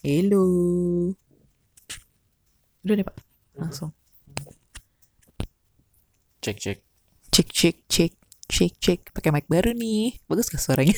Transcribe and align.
Hello. 0.00 0.44
Udah 2.88 2.94
deh 2.96 3.04
pak, 3.04 3.16
langsung. 3.52 3.92
Cek 6.40 6.56
cek. 6.56 6.78
Cek 7.28 7.48
cek 7.52 7.76
cek 7.84 8.12
cek 8.48 8.72
cek. 8.80 9.00
Pakai 9.12 9.28
mic 9.28 9.44
baru 9.52 9.76
nih. 9.76 10.16
Bagus 10.24 10.48
gak 10.48 10.64
suaranya? 10.64 10.96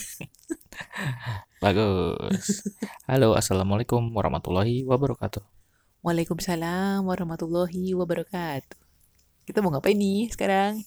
Bagus. 1.64 2.62
Halo, 3.10 3.34
assalamualaikum 3.34 4.06
warahmatullahi 4.14 4.86
wabarakatuh. 4.86 5.42
Waalaikumsalam 6.06 7.02
warahmatullahi 7.02 7.90
wabarakatuh. 7.90 8.78
Kita 9.50 9.66
mau 9.66 9.74
ngapain 9.74 9.98
nih 9.98 10.30
sekarang? 10.30 10.78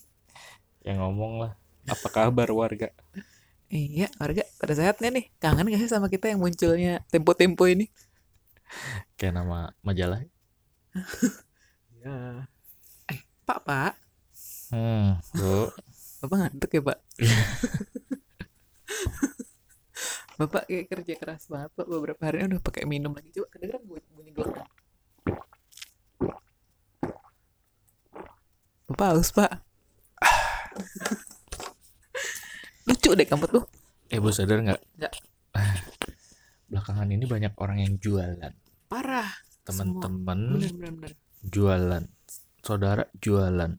Yang 0.87 0.97
ngomong 1.03 1.33
lah. 1.43 1.51
Apa 1.91 2.07
kabar 2.07 2.47
warga? 2.55 2.95
Iya, 3.71 4.11
warga 4.19 4.43
pada 4.59 4.75
sehat 4.75 4.99
gak 4.99 5.15
nih? 5.15 5.31
Kangen 5.39 5.71
gak 5.71 5.79
sih 5.79 5.87
sama 5.87 6.11
kita 6.11 6.27
yang 6.27 6.43
munculnya 6.43 7.07
tempo-tempo 7.07 7.63
ini? 7.71 7.87
Kayak 9.15 9.39
nama 9.39 9.71
majalah. 9.79 10.27
Ya. 12.03 12.43
Eh, 13.07 13.23
Pak, 13.47 13.63
Pak. 13.63 13.95
Hmm, 14.75 15.23
bu. 15.39 15.71
Bapak 16.19 16.35
ngantuk 16.35 16.67
ya, 16.67 16.81
Pak? 16.83 16.99
Bapak 20.35 20.63
kayak 20.67 20.85
kerja 20.91 21.13
keras 21.15 21.47
banget, 21.47 21.71
Pak. 21.71 21.87
Beberapa 21.87 22.21
hari 22.27 22.43
ini 22.43 22.51
udah 22.51 22.63
pakai 22.67 22.83
minum 22.83 23.15
lagi. 23.15 23.31
Coba 23.31 23.47
kedengeran 23.55 23.87
bunyi, 23.87 24.07
bunyi 24.11 24.31
gelombang. 24.35 24.67
Bapak 28.91 29.07
haus, 29.15 29.31
Pak. 29.31 29.63
Lucu 32.87 33.09
deh 33.13 33.27
kamu 33.27 33.45
tuh. 33.49 33.65
Eh, 34.11 34.19
bu 34.19 34.33
sadar 34.33 34.59
nggak? 34.59 34.81
Nggak. 34.97 35.13
Belakangan 36.71 37.07
ini 37.11 37.25
banyak 37.27 37.53
orang 37.59 37.77
yang 37.83 37.93
jualan. 37.99 38.53
Parah. 38.91 39.29
Teman-teman 39.63 40.59
jualan. 41.45 42.03
Saudara 42.61 43.07
jualan. 43.19 43.71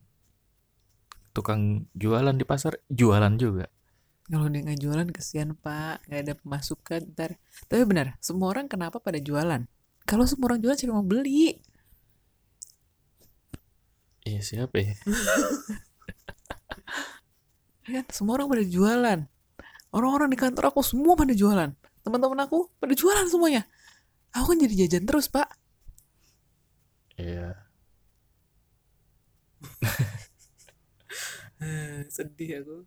Tukang 1.33 1.89
jualan 1.97 2.37
di 2.37 2.45
pasar 2.45 2.77
jualan 2.93 3.35
juga. 3.41 3.67
Kalau 4.29 4.49
dia 4.49 4.65
nggak 4.65 4.81
jualan 4.81 5.09
kesian 5.13 5.53
pak, 5.59 6.07
nggak 6.09 6.21
ada 6.25 6.35
pemasukan 6.39 7.01
ntar. 7.13 7.31
Tapi 7.67 7.83
benar, 7.85 8.17
semua 8.23 8.55
orang 8.55 8.71
kenapa 8.71 9.03
pada 9.03 9.19
jualan? 9.19 9.67
Kalau 10.07 10.25
semua 10.25 10.53
orang 10.53 10.61
jualan 10.63 10.79
siapa 10.79 10.95
mau 10.95 11.05
beli? 11.05 11.59
Iya 14.23 14.41
siapa 14.41 14.77
ya? 14.79 14.95
Ya 17.89 18.03
kan? 18.03 18.07
Semua 18.15 18.39
orang 18.39 18.49
pada 18.51 18.65
jualan. 18.67 19.21
Orang-orang 19.93 20.29
di 20.33 20.39
kantor 20.39 20.73
aku 20.73 20.81
semua 20.81 21.19
pada 21.19 21.35
jualan. 21.35 21.71
Teman-teman 22.03 22.41
aku 22.43 22.71
pada 22.79 22.95
jualan 22.95 23.27
semuanya. 23.29 23.67
Aku 24.33 24.55
kan 24.55 24.59
jadi 24.59 24.87
jajan 24.87 25.05
terus 25.05 25.29
pak. 25.29 25.49
Iya. 27.21 27.53
Sedih 32.15 32.65
aku. 32.65 32.79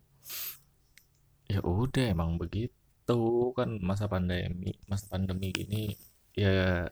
Ya 1.46 1.62
udah 1.62 2.10
emang 2.10 2.42
begitu 2.42 3.22
kan 3.54 3.78
masa 3.80 4.10
pandemi, 4.10 4.74
masa 4.90 5.06
pandemi 5.08 5.54
gini 5.54 5.94
ya 6.34 6.90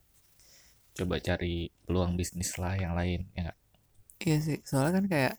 coba 0.93 1.17
cari 1.19 1.73
peluang 1.83 2.15
bisnis 2.15 2.55
lah 2.61 2.77
yang 2.77 2.93
lain 2.93 3.27
ya? 3.33 3.51
Iya 4.23 4.37
sih, 4.39 4.57
soalnya 4.63 5.01
kan 5.01 5.05
kayak 5.09 5.33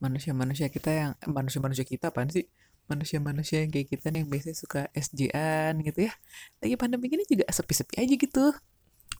manusia-manusia 0.00 0.72
kita 0.72 0.90
yang 0.90 1.10
eh, 1.20 1.30
manusia-manusia 1.30 1.84
kita 1.84 2.10
apaan 2.10 2.32
sih? 2.32 2.48
Manusia-manusia 2.90 3.62
yang 3.62 3.70
kayak 3.70 3.94
kita 3.94 4.10
nih 4.10 4.26
yang 4.26 4.30
biasanya 4.32 4.56
suka 4.58 4.80
SJ-an 4.90 5.78
gitu 5.86 6.10
ya. 6.10 6.12
Lagi 6.58 6.74
pandemi 6.74 7.06
gini 7.06 7.22
juga 7.28 7.46
sepi-sepi 7.46 8.02
aja 8.02 8.14
gitu. 8.18 8.44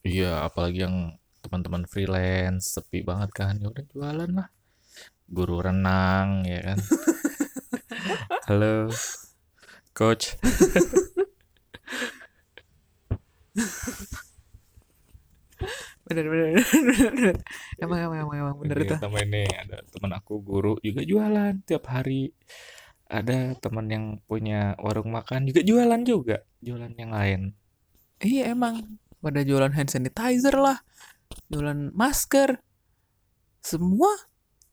Iya, 0.02 0.48
apalagi 0.48 0.82
yang 0.82 1.14
teman-teman 1.44 1.86
freelance 1.86 2.74
sepi 2.74 3.06
banget 3.06 3.30
kan. 3.30 3.54
Ya 3.62 3.70
udah 3.70 3.84
jualan 3.86 4.30
lah. 4.34 4.48
Guru 5.30 5.62
renang 5.62 6.42
ya 6.48 6.74
kan. 6.74 6.78
Halo. 8.50 8.90
Coach. 9.94 10.34
Bener 16.10 16.26
bener 16.26 16.46
bener, 16.58 17.10
bener. 17.14 17.36
Emang 17.78 17.98
emang 18.02 18.18
emang, 18.26 18.36
emang 18.42 18.56
bener 18.58 18.76
Ini 18.82 18.86
itu. 18.90 18.94
sama 18.98 19.22
ini 19.22 19.46
ada 19.46 19.78
teman 19.94 20.10
aku 20.10 20.42
guru 20.42 20.74
juga 20.82 21.06
jualan 21.06 21.62
tiap 21.62 21.86
hari. 21.86 22.34
Ada 23.06 23.54
teman 23.62 23.86
yang 23.86 24.04
punya 24.26 24.74
warung 24.82 25.14
makan 25.14 25.46
juga 25.46 25.62
jualan 25.62 26.02
juga, 26.02 26.42
jualan 26.58 26.90
yang 26.98 27.14
lain. 27.14 27.54
Iya 28.18 28.50
emang 28.54 28.98
pada 29.22 29.46
jualan 29.46 29.70
hand 29.70 29.90
sanitizer 29.90 30.58
lah, 30.58 30.82
jualan 31.46 31.94
masker. 31.94 32.58
Semua 33.62 34.10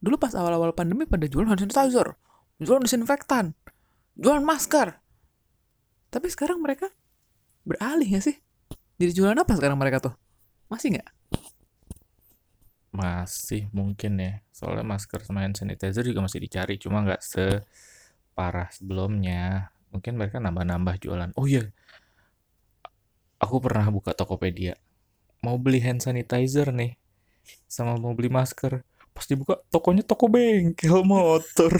dulu 0.01 0.17
pas 0.17 0.33
awal-awal 0.33 0.73
pandemi 0.73 1.05
pada 1.05 1.29
jualan 1.29 1.49
hand 1.53 1.69
sanitizer, 1.69 2.17
jualan 2.61 2.81
disinfektan, 2.81 3.53
jualan 4.17 4.41
masker. 4.41 5.01
Tapi 6.09 6.27
sekarang 6.33 6.61
mereka 6.61 6.89
beralih 7.65 8.09
gak 8.17 8.25
sih? 8.25 8.37
Jadi 8.97 9.11
jualan 9.17 9.37
apa 9.37 9.53
sekarang 9.53 9.77
mereka 9.77 10.01
tuh? 10.01 10.13
Masih 10.69 10.97
nggak? 10.97 11.09
Masih 12.97 13.69
mungkin 13.69 14.17
ya. 14.17 14.41
Soalnya 14.49 14.81
masker 14.81 15.21
sama 15.21 15.45
hand 15.45 15.53
sanitizer 15.53 16.01
juga 16.01 16.25
masih 16.25 16.41
dicari, 16.41 16.81
cuma 16.81 17.05
nggak 17.05 17.21
separah 17.21 18.73
sebelumnya. 18.73 19.69
Mungkin 19.93 20.17
mereka 20.17 20.41
nambah-nambah 20.41 20.97
jualan. 20.97 21.29
Oh 21.37 21.45
iya, 21.45 21.69
aku 23.37 23.61
pernah 23.61 23.85
buka 23.93 24.17
Tokopedia. 24.17 24.73
Mau 25.45 25.61
beli 25.61 25.77
hand 25.85 26.01
sanitizer 26.01 26.73
nih, 26.73 26.97
sama 27.69 27.95
mau 28.01 28.17
beli 28.17 28.33
masker. 28.33 28.81
Pas 29.13 29.25
dibuka, 29.25 29.61
tokonya 29.69 30.05
toko 30.05 30.29
bengkel 30.29 31.05
motor. 31.07 31.73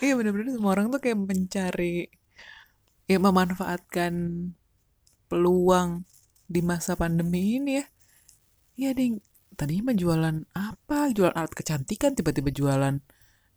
Iya 0.00 0.16
bener-bener 0.16 0.56
semua 0.56 0.72
orang 0.72 0.88
tuh 0.88 1.00
kayak 1.00 1.20
mencari, 1.20 2.08
ya 3.04 3.20
memanfaatkan 3.20 4.12
peluang 5.28 6.04
di 6.48 6.60
masa 6.64 6.96
pandemi 6.96 7.60
ini 7.60 7.80
ya. 7.80 7.91
Iya 8.76 8.96
ding, 8.96 9.20
tadinya 9.54 9.92
mah 9.92 9.96
jualan 9.96 10.36
apa? 10.56 11.12
Jualan 11.12 11.36
alat 11.36 11.52
kecantikan, 11.52 12.16
tiba-tiba 12.16 12.48
jualan 12.48 13.00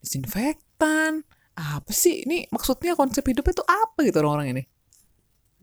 disinfektan. 0.03 1.23
Apa 1.55 1.91
sih? 1.95 2.27
Ini 2.27 2.51
maksudnya 2.51 2.99
konsep 2.99 3.23
hidupnya 3.23 3.55
tuh 3.55 3.67
apa 3.67 4.03
gitu 4.03 4.19
orang-orang 4.19 4.47
ini? 4.59 4.63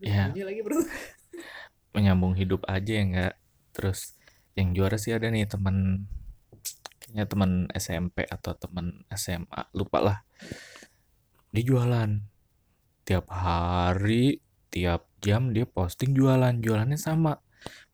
Ya. 0.01 0.33
Lagi 0.33 0.61
bro. 0.65 0.81
Menyambung 1.93 2.33
hidup 2.33 2.65
aja 2.65 2.91
ya 2.91 3.03
nggak. 3.05 3.33
Terus 3.77 4.17
yang 4.57 4.73
juara 4.73 4.97
sih 4.97 5.13
ada 5.13 5.29
nih 5.29 5.45
teman 5.45 6.05
kayaknya 7.01 7.25
teman 7.29 7.51
SMP 7.73 8.25
atau 8.25 8.57
teman 8.57 9.05
SMA 9.13 9.69
lupa 9.77 10.01
lah 10.01 10.17
dia 11.53 11.61
jualan 11.61 12.09
tiap 13.05 13.29
hari 13.29 14.41
tiap 14.73 15.05
jam 15.21 15.53
dia 15.53 15.69
posting 15.69 16.17
jualan 16.17 16.57
jualannya 16.57 16.97
sama 16.97 17.37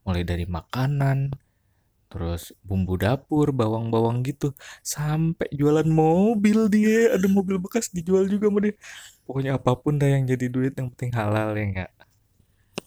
mulai 0.08 0.24
dari 0.24 0.48
makanan 0.48 1.36
terus 2.12 2.42
bumbu 2.68 2.94
dapur 3.04 3.48
bawang-bawang 3.60 4.18
gitu 4.30 4.46
sampai 4.96 5.48
jualan 5.60 5.88
mobil 6.02 6.60
dia 6.74 7.14
ada 7.16 7.28
mobil 7.38 7.58
bekas 7.64 7.86
dijual 7.96 8.24
juga 8.34 8.46
sama 8.50 8.60
dia 8.66 8.76
pokoknya 9.26 9.52
apa 9.60 9.72
pun 9.82 9.94
dah 10.02 10.10
yang 10.16 10.24
jadi 10.32 10.46
duit 10.56 10.74
yang 10.80 10.90
penting 10.94 11.12
halal 11.20 11.50
ya 11.60 11.64
enggak 11.70 11.92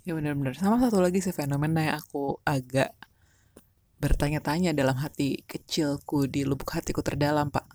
Ya 0.06 0.12
benar-benar. 0.18 0.54
Sama 0.62 0.76
satu 0.82 0.98
lagi 1.04 1.18
sih 1.24 1.34
fenomena 1.40 1.80
yang 1.86 1.96
aku 2.02 2.22
agak 2.56 2.90
bertanya-tanya 4.02 4.70
dalam 4.80 4.96
hati 5.04 5.28
kecilku 5.50 6.18
di 6.34 6.40
lubuk 6.48 6.70
hatiku 6.76 7.00
terdalam, 7.08 7.48
Pak. 7.54 7.66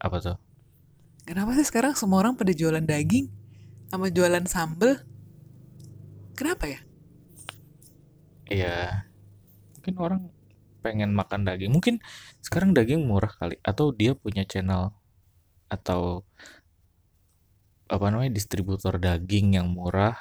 apa 0.00 0.16
tuh 0.20 0.36
Kenapa 1.28 1.54
sih 1.58 1.66
sekarang 1.66 1.94
semua 1.98 2.18
orang 2.22 2.34
pada 2.38 2.50
jualan 2.54 2.82
daging 2.82 3.26
sama 3.90 4.06
jualan 4.10 4.44
sambel? 4.50 4.92
Kenapa 6.36 6.66
ya? 6.68 6.80
Iya, 8.50 8.66
mungkin 9.82 9.98
orang 9.98 10.22
pengen 10.78 11.10
makan 11.10 11.42
daging. 11.42 11.74
Mungkin 11.74 11.98
sekarang 12.38 12.70
daging 12.70 13.02
murah 13.02 13.34
kali, 13.34 13.58
atau 13.66 13.90
dia 13.90 14.14
punya 14.14 14.46
channel 14.46 14.94
atau 15.66 16.22
apa 17.90 18.06
namanya 18.14 18.30
distributor 18.30 18.94
daging 19.02 19.58
yang 19.58 19.66
murah. 19.74 20.14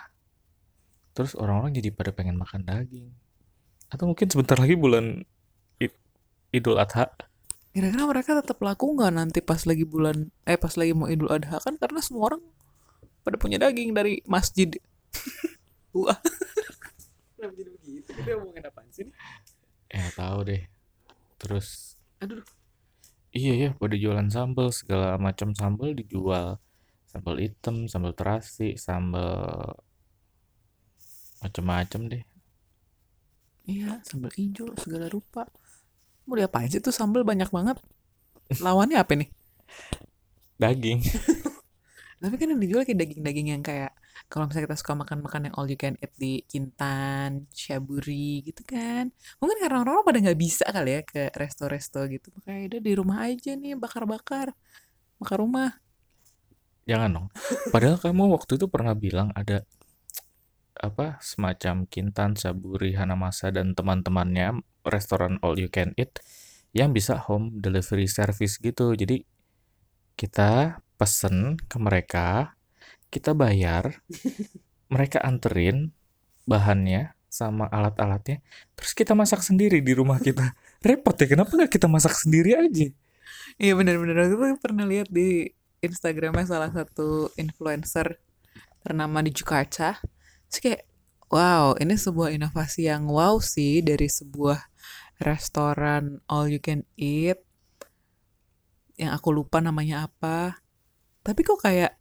Terus 1.13 1.37
orang-orang 1.37 1.77
jadi 1.77 1.93
pada 1.93 2.09
pengen 2.09 2.41
makan 2.41 2.65
daging. 2.65 3.13
Atau 3.93 4.09
mungkin 4.09 4.33
sebentar 4.33 4.57
lagi 4.57 4.73
bulan 4.73 5.21
Id- 5.77 6.01
Idul 6.49 6.81
Adha. 6.81 7.13
Kira-kira 7.69 8.03
mereka 8.09 8.33
tetap 8.33 8.57
laku 8.65 8.97
nggak 8.97 9.13
nanti 9.13 9.39
pas 9.45 9.61
lagi 9.69 9.85
bulan 9.85 10.33
eh 10.49 10.57
pas 10.57 10.73
lagi 10.73 10.97
mau 10.97 11.05
Idul 11.05 11.29
Adha 11.29 11.61
kan 11.61 11.77
karena 11.77 12.01
semua 12.01 12.33
orang 12.33 12.41
pada 13.21 13.37
punya 13.37 13.61
daging 13.61 13.93
dari 13.93 14.25
masjid. 14.25 14.73
Wah. 15.93 16.17
Begitu? 17.37 18.09
Kita 18.09 18.37
ngomongin 18.37 18.65
apaan? 18.65 18.87
Eh 19.91 20.07
tahu 20.15 20.39
deh. 20.47 20.61
Terus 21.41 21.97
Aduh. 22.23 22.43
iya 23.33 23.53
ya 23.57 23.69
pada 23.75 23.95
jualan 23.97 24.29
sambal 24.29 24.69
segala 24.75 25.15
macam 25.17 25.55
sambal 25.57 25.95
dijual 25.95 26.59
sambal 27.09 27.35
hitam 27.39 27.87
sambal 27.91 28.11
terasi 28.13 28.75
sambal 28.77 29.73
macem-macem 31.41 32.01
deh 32.11 32.23
Iya, 33.61 34.01
sambal 34.01 34.33
hijau 34.35 34.73
segala 34.73 35.05
rupa. 35.07 35.45
Mau 36.25 36.33
diapain 36.33 36.65
sih 36.65 36.81
tuh 36.81 36.89
sambal 36.89 37.21
banyak 37.21 37.47
banget. 37.53 37.77
Lawannya 38.57 38.97
apa 38.99 39.13
nih? 39.15 39.29
daging 40.61 41.01
Tapi 42.21 42.35
kan 42.37 42.53
yang 42.53 42.61
dijual 42.61 42.85
kayak 42.85 42.99
daging-daging 43.01 43.47
yang 43.49 43.63
kayak 43.65 43.91
kalau 44.27 44.49
misalnya 44.49 44.69
kita 44.69 44.77
suka 44.77 44.93
makan-makan 44.93 45.49
yang 45.49 45.55
all 45.57 45.69
you 45.69 45.79
can 45.79 45.95
eat 46.03 46.13
di 46.19 46.43
Kintan, 46.45 47.47
Shaburi 47.49 48.45
gitu 48.45 48.61
kan. 48.67 49.09
Mungkin 49.39 49.57
karena 49.63 49.81
orang-orang 49.81 50.05
pada 50.05 50.19
nggak 50.21 50.39
bisa 50.39 50.65
kali 50.69 50.91
ya 50.97 51.01
ke 51.01 51.31
resto-resto 51.33 52.05
gitu. 52.11 52.29
Makanya 52.35 52.77
udah 52.77 52.81
di 52.83 52.93
rumah 52.93 53.17
aja 53.25 53.51
nih 53.55 53.73
bakar-bakar. 53.79 54.53
Bakar 55.21 55.39
rumah. 55.39 55.71
jangan 56.81 57.13
dong 57.13 57.27
padahal 57.69 58.01
kamu 58.01 58.33
waktu 58.33 58.57
itu 58.57 58.65
pernah 58.65 58.97
bilang 58.97 59.29
ada 59.37 59.61
apa 60.81 61.21
semacam 61.21 61.85
Kintan, 61.85 62.33
Saburi, 62.33 62.97
Hanamasa 62.97 63.53
dan 63.53 63.77
teman-temannya 63.77 64.65
restoran 64.81 65.37
all 65.45 65.61
you 65.61 65.69
can 65.69 65.93
eat 65.93 66.17
yang 66.73 66.89
bisa 66.95 67.21
home 67.21 67.61
delivery 67.61 68.09
service 68.09 68.57
gitu. 68.57 68.97
Jadi 68.97 69.21
kita 70.17 70.81
pesen 70.97 71.59
ke 71.69 71.77
mereka, 71.77 72.57
kita 73.11 73.35
bayar, 73.35 73.99
mereka 74.87 75.19
anterin 75.19 75.91
bahannya 76.47 77.13
sama 77.31 77.67
alat-alatnya, 77.67 78.43
terus 78.75 78.91
kita 78.95 79.15
masak 79.15 79.43
sendiri 79.43 79.83
di 79.83 79.93
rumah 79.93 80.17
kita. 80.17 80.55
Repot 80.87 81.15
ya, 81.15 81.27
kenapa 81.27 81.51
nggak 81.53 81.71
kita 81.71 81.87
masak 81.91 82.15
sendiri 82.15 82.57
aja? 82.57 82.87
Iya 83.61 83.77
bener-bener. 83.77 84.17
Aku 84.25 84.57
pernah 84.57 84.87
lihat 84.87 85.11
di 85.11 85.51
Instagramnya 85.83 86.47
salah 86.47 86.71
satu 86.73 87.29
influencer 87.37 88.17
ternama 88.81 89.21
di 89.21 89.31
Jakarta. 89.31 90.01
Terus 90.49 90.59
kayak, 90.59 90.81
wow, 91.29 91.77
ini 91.77 91.93
sebuah 91.95 92.33
inovasi 92.33 92.89
yang 92.89 93.05
wow 93.05 93.37
sih 93.37 93.85
dari 93.85 94.09
sebuah 94.09 94.57
restoran 95.21 96.17
all 96.25 96.49
you 96.49 96.57
can 96.57 96.81
eat 96.97 97.37
yang 98.97 99.13
aku 99.13 99.29
lupa 99.33 99.61
namanya 99.61 100.09
apa. 100.09 100.61
Tapi 101.21 101.41
kok 101.45 101.61
kayak, 101.61 102.00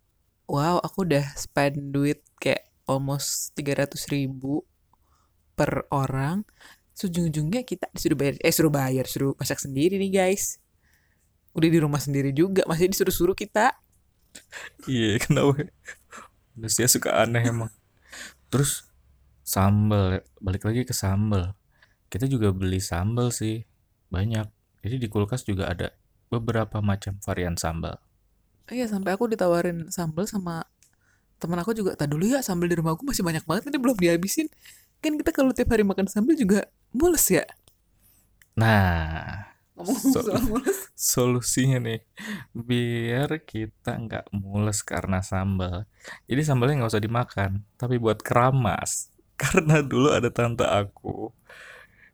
wow, 0.50 0.82
aku 0.82 1.06
udah 1.06 1.22
spend 1.38 1.94
duit 1.94 2.26
kayak 2.42 2.66
almost 2.90 3.54
300 3.54 3.94
ribu 4.10 4.66
per 5.54 5.86
orang. 5.94 6.42
Sejujurnya 6.98 7.62
kita 7.62 7.86
disuruh 7.94 8.18
bayar, 8.18 8.34
eh 8.42 8.52
suruh 8.52 8.74
bayar, 8.74 9.06
suruh 9.06 9.38
masak 9.38 9.62
sendiri 9.62 9.96
nih 9.96 10.10
guys. 10.10 10.58
Udah 11.54 11.70
di 11.70 11.78
rumah 11.78 12.02
sendiri 12.02 12.34
juga, 12.34 12.66
masih 12.66 12.90
disuruh-suruh 12.90 13.38
kita. 13.38 13.72
Iya, 14.90 15.16
kenapa? 15.22 15.70
Manusia 16.58 16.90
suka 16.90 17.14
aneh 17.22 17.46
emang. 17.46 17.70
Terus 18.50 18.90
sambal, 19.46 20.26
balik 20.42 20.66
lagi 20.66 20.82
ke 20.82 20.92
sambal. 20.92 21.54
Kita 22.10 22.26
juga 22.26 22.50
beli 22.50 22.82
sambal 22.82 23.30
sih, 23.30 23.62
banyak. 24.10 24.50
Jadi 24.82 24.96
di 24.98 25.06
kulkas 25.06 25.46
juga 25.46 25.70
ada 25.70 25.94
beberapa 26.28 26.82
macam 26.82 27.22
varian 27.22 27.54
sambal. 27.54 27.96
Iya, 28.70 28.86
sampai 28.92 29.10
aku 29.18 29.24
ditawarin 29.32 29.78
sambal 29.96 30.24
sama 30.30 30.62
teman 31.42 31.58
aku 31.62 31.72
juga. 31.78 31.92
Tak 32.00 32.08
dulu 32.12 32.24
ya, 32.34 32.40
sambal 32.48 32.68
di 32.72 32.76
rumah 32.78 32.92
aku 32.96 33.04
masih 33.10 33.24
banyak 33.28 33.44
banget, 33.48 33.64
ini 33.70 33.78
belum 33.84 33.96
dihabisin. 34.02 34.48
Kan 35.02 35.12
kita 35.20 35.30
kalau 35.36 35.52
tiap 35.56 35.70
hari 35.74 35.84
makan 35.86 36.06
sambal 36.10 36.34
juga 36.38 36.60
mules 36.94 37.26
ya. 37.30 37.44
Nah, 38.56 39.46
So- 40.12 40.22
mules. 40.48 40.78
solusinya 40.96 41.78
nih, 41.86 42.00
biar 42.68 43.30
kita 43.50 43.90
nggak 44.04 44.24
mules 44.36 44.78
karena 44.84 45.18
sambal. 45.24 45.88
Jadi 46.28 46.40
sambalnya 46.44 46.74
nggak 46.84 46.92
usah 46.94 47.04
dimakan, 47.08 47.50
tapi 47.80 47.96
buat 48.04 48.20
keramas. 48.20 49.08
Karena 49.40 49.80
dulu 49.80 50.12
ada 50.12 50.28
tante 50.28 50.68
aku, 50.68 51.32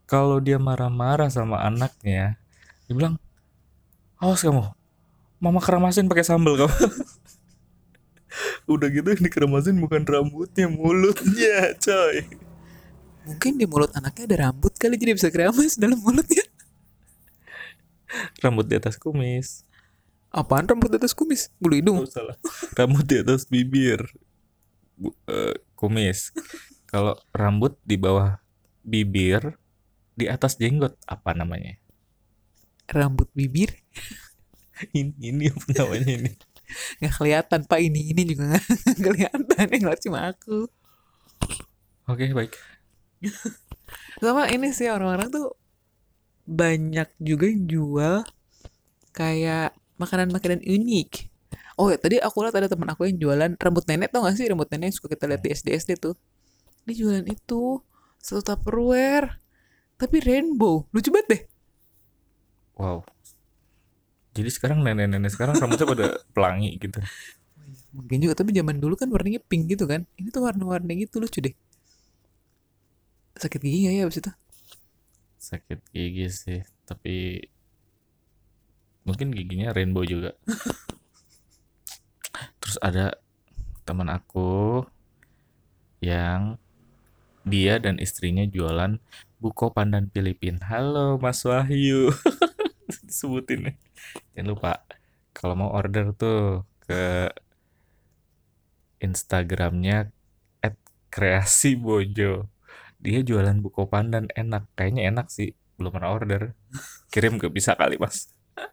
kalau 0.06 0.38
dia 0.46 0.58
marah-marah 0.62 1.28
sama 1.32 1.56
anaknya, 1.68 2.38
dia 2.86 2.94
bilang, 2.98 3.16
awas 4.22 4.40
kamu, 4.44 4.62
mama 5.38 5.60
keramasin 5.60 6.08
pakai 6.08 6.24
sambal 6.24 6.56
kamu. 6.56 6.72
Udah 8.72 8.88
gitu 8.92 9.06
yang 9.06 9.22
dikeramasin 9.22 9.76
bukan 9.80 10.02
rambutnya, 10.04 10.66
mulutnya, 10.68 11.72
coy. 11.80 12.26
Mungkin 13.26 13.58
di 13.58 13.66
mulut 13.66 13.90
anaknya 13.96 14.24
ada 14.30 14.36
rambut 14.50 14.70
kali, 14.78 14.94
jadi 14.94 15.16
bisa 15.16 15.32
keramas 15.32 15.74
dalam 15.74 15.98
mulutnya. 15.98 16.46
Rambut 18.38 18.70
di 18.70 18.78
atas 18.78 18.94
kumis. 19.00 19.66
Apaan 20.30 20.68
rambut 20.68 20.92
di 20.92 20.96
atas 21.00 21.16
kumis? 21.16 21.50
Bulu 21.58 21.74
hidung. 21.74 21.98
Oh, 22.04 22.06
salah. 22.06 22.36
Rambut 22.76 23.02
di 23.02 23.18
atas 23.18 23.48
bibir. 23.48 24.04
Bu- 24.94 25.16
eh, 25.26 25.58
kumis. 25.74 26.30
Kalau 26.86 27.18
rambut 27.34 27.74
di 27.82 27.98
bawah 27.98 28.38
bibir, 28.86 29.58
di 30.14 30.30
atas 30.30 30.54
jenggot, 30.56 30.94
apa 31.08 31.34
namanya? 31.34 31.74
Rambut 32.86 33.26
bibir. 33.34 33.82
Ini, 34.93 35.12
ini 35.20 35.44
apa 35.49 35.67
namanya 35.73 36.11
ini? 36.12 36.32
Nggak 37.00 37.14
kelihatan, 37.17 37.61
Pak. 37.64 37.78
Ini 37.81 38.00
ini 38.12 38.23
juga 38.28 38.43
nggak 38.52 38.64
kelihatan. 39.06 39.64
Yang 39.73 39.81
ngeliat 39.82 40.00
cuma 40.05 40.19
aku. 40.28 40.69
Oke, 42.06 42.31
baik. 42.31 42.52
Sama 44.20 44.50
ini 44.52 44.70
sih 44.76 44.90
orang-orang 44.90 45.32
tuh 45.32 45.56
banyak 46.46 47.11
juga 47.19 47.50
yang 47.50 47.67
jual 47.67 48.14
kayak 49.11 49.75
makanan-makanan 49.99 50.62
unik. 50.62 51.32
Oh 51.76 51.93
ya, 51.93 51.99
tadi 52.00 52.17
aku 52.23 52.44
lihat 52.46 52.56
ada 52.56 52.69
teman 52.70 52.88
aku 52.88 53.05
yang 53.08 53.19
jualan 53.20 53.52
rambut 53.58 53.84
nenek 53.84 54.08
tau 54.08 54.25
gak 54.25 54.38
sih 54.38 54.49
rambut 54.49 54.69
nenek 54.73 54.93
yang 54.93 54.96
suka 54.96 55.12
kita 55.12 55.28
lihat 55.28 55.43
di 55.44 55.50
SD 55.52 55.69
SD 55.76 55.90
tuh. 56.00 56.14
Dia 56.88 56.94
jualan 56.94 57.26
itu 57.28 57.82
satu 58.23 58.40
tupperware 58.44 59.40
tapi 59.96 60.20
rainbow. 60.23 60.88
Lucu 60.93 61.11
banget 61.12 61.28
deh. 61.28 61.43
Wow. 62.76 63.05
Jadi 64.36 64.50
sekarang 64.52 64.84
nenek-nenek 64.84 65.32
sekarang 65.32 65.56
rambutnya 65.56 65.88
pada 65.88 66.06
pelangi 66.36 66.76
gitu. 66.76 67.00
Mungkin 67.96 68.20
juga 68.20 68.36
tapi 68.36 68.52
zaman 68.52 68.76
dulu 68.76 69.00
kan 69.00 69.08
warnanya 69.08 69.40
pink 69.40 69.72
gitu 69.72 69.88
kan. 69.88 70.04
Ini 70.20 70.28
tuh 70.28 70.44
warna-warni 70.44 71.08
gitu 71.08 71.24
lucu 71.24 71.40
deh. 71.40 71.56
Sakit 73.40 73.60
gigi 73.64 73.88
gak 73.88 73.94
ya 73.96 74.02
abis 74.04 74.20
itu? 74.20 74.32
Sakit 75.40 75.80
gigi 75.88 76.26
sih, 76.28 76.60
tapi 76.84 77.48
mungkin 79.08 79.32
giginya 79.32 79.72
rainbow 79.72 80.04
juga. 80.04 80.36
Terus 82.60 82.76
ada 82.84 83.16
teman 83.88 84.12
aku 84.12 84.84
yang 86.04 86.60
dia 87.46 87.78
dan 87.80 87.96
istrinya 88.02 88.44
jualan 88.44 89.00
buko 89.40 89.72
pandan 89.72 90.12
Filipin. 90.12 90.61
Halo 90.61 91.16
Mas 91.16 91.40
Wahyu. 91.46 92.12
Disebutin 93.06 93.72
nih. 93.72 93.86
Jangan 94.34 94.48
lupa 94.48 94.72
kalau 95.36 95.54
mau 95.58 95.70
order 95.72 96.16
tuh 96.16 96.64
ke 96.86 97.28
Instagramnya 99.02 100.10
kreasi 101.16 101.80
bojo. 101.80 102.52
Dia 103.00 103.25
jualan 103.25 103.56
buko 103.64 103.88
pandan 103.88 104.28
enak. 104.36 104.68
Kayaknya 104.76 105.08
enak 105.08 105.26
sih. 105.32 105.56
Belum 105.80 105.88
pernah 105.88 106.12
order. 106.12 106.52
Kirim 107.08 107.40
ke 107.40 107.48
bisa 107.48 107.72
kali 107.72 107.96
mas. 107.96 108.28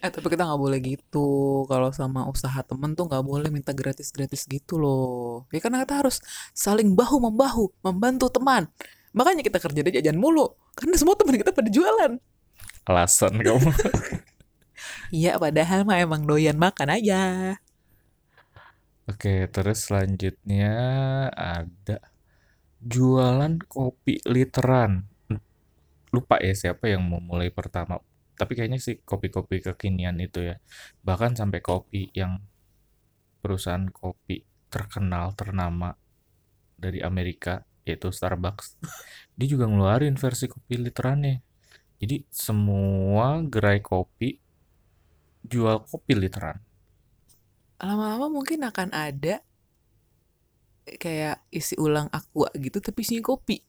Eh 0.00 0.06
tapi 0.06 0.30
kita 0.30 0.46
nggak 0.46 0.60
boleh 0.60 0.78
gitu. 0.80 1.28
Kalau 1.66 1.90
sama 1.90 2.24
usaha 2.30 2.62
temen 2.62 2.94
tuh 2.94 3.10
nggak 3.10 3.26
boleh 3.26 3.50
minta 3.50 3.74
gratis-gratis 3.74 4.46
gitu 4.46 4.78
loh. 4.78 5.50
Ya 5.50 5.58
karena 5.58 5.82
kita 5.82 6.00
harus 6.00 6.22
saling 6.54 6.94
bahu 6.94 7.18
membahu, 7.18 7.74
membantu 7.82 8.30
teman. 8.30 8.70
Makanya 9.10 9.42
kita 9.42 9.58
kerja 9.58 9.82
di 9.82 9.90
jajan 9.98 10.16
mulu. 10.16 10.54
Karena 10.78 10.94
semua 10.94 11.18
teman 11.18 11.34
kita 11.36 11.50
pada 11.50 11.68
jualan. 11.68 12.22
Alasan 12.86 13.34
kamu. 13.42 13.66
Iya 15.10 15.42
padahal 15.42 15.82
mah 15.82 15.98
emang 15.98 16.22
doyan 16.22 16.54
makan 16.54 16.94
aja. 16.94 17.54
Oke, 19.10 19.50
terus 19.50 19.90
selanjutnya 19.90 20.70
ada 21.34 21.98
jualan 22.78 23.58
kopi 23.66 24.22
literan. 24.22 25.10
Lupa 26.14 26.38
ya 26.38 26.54
siapa 26.54 26.86
yang 26.86 27.02
mau 27.10 27.18
mulai 27.18 27.50
pertama. 27.50 27.98
Tapi 28.38 28.54
kayaknya 28.54 28.78
sih 28.78 29.02
kopi-kopi 29.02 29.66
kekinian 29.66 30.14
itu 30.22 30.46
ya. 30.46 30.62
Bahkan 31.02 31.34
sampai 31.34 31.58
kopi 31.58 32.14
yang 32.14 32.38
perusahaan 33.42 33.90
kopi 33.90 34.46
terkenal, 34.70 35.34
ternama 35.34 35.98
dari 36.78 37.02
Amerika, 37.02 37.66
yaitu 37.82 38.14
Starbucks. 38.14 38.78
Dia 39.34 39.48
juga 39.50 39.66
ngeluarin 39.66 40.14
versi 40.14 40.46
kopi 40.46 40.78
literannya. 40.78 41.42
Jadi 41.98 42.30
semua 42.30 43.42
gerai 43.44 43.82
kopi 43.82 44.38
jual 45.44 45.84
kopi 45.86 46.16
literan. 46.16 46.60
Lama-lama 47.80 48.28
mungkin 48.28 48.60
akan 48.64 48.92
ada 48.92 49.40
kayak 50.84 51.44
isi 51.54 51.78
ulang 51.78 52.10
aqua 52.10 52.50
gitu 52.58 52.82
tapi 52.82 53.04
isinya 53.06 53.24
kopi. 53.24 53.62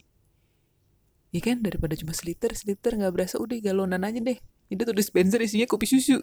Iya 1.32 1.42
kan 1.54 1.64
daripada 1.64 1.96
cuma 1.96 2.12
seliter 2.12 2.52
seliter 2.58 3.00
nggak 3.00 3.14
berasa 3.16 3.40
udah 3.40 3.56
galonan 3.64 4.04
aja 4.04 4.20
deh. 4.20 4.40
Jadi 4.72 4.82
tuh 4.84 4.96
dispenser 4.96 5.40
isinya 5.40 5.68
kopi 5.68 5.88
susu. 5.88 6.20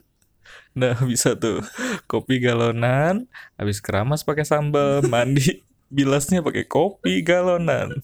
Nah, 0.76 0.96
bisa 1.10 1.36
tuh. 1.36 1.64
Kopi 2.08 2.40
galonan, 2.40 3.28
habis 3.56 3.80
keramas 3.80 4.24
pakai 4.24 4.44
sambal, 4.44 5.04
mandi 5.12 5.64
bilasnya 5.88 6.44
pakai 6.44 6.68
kopi 6.68 7.24
galonan. 7.24 7.96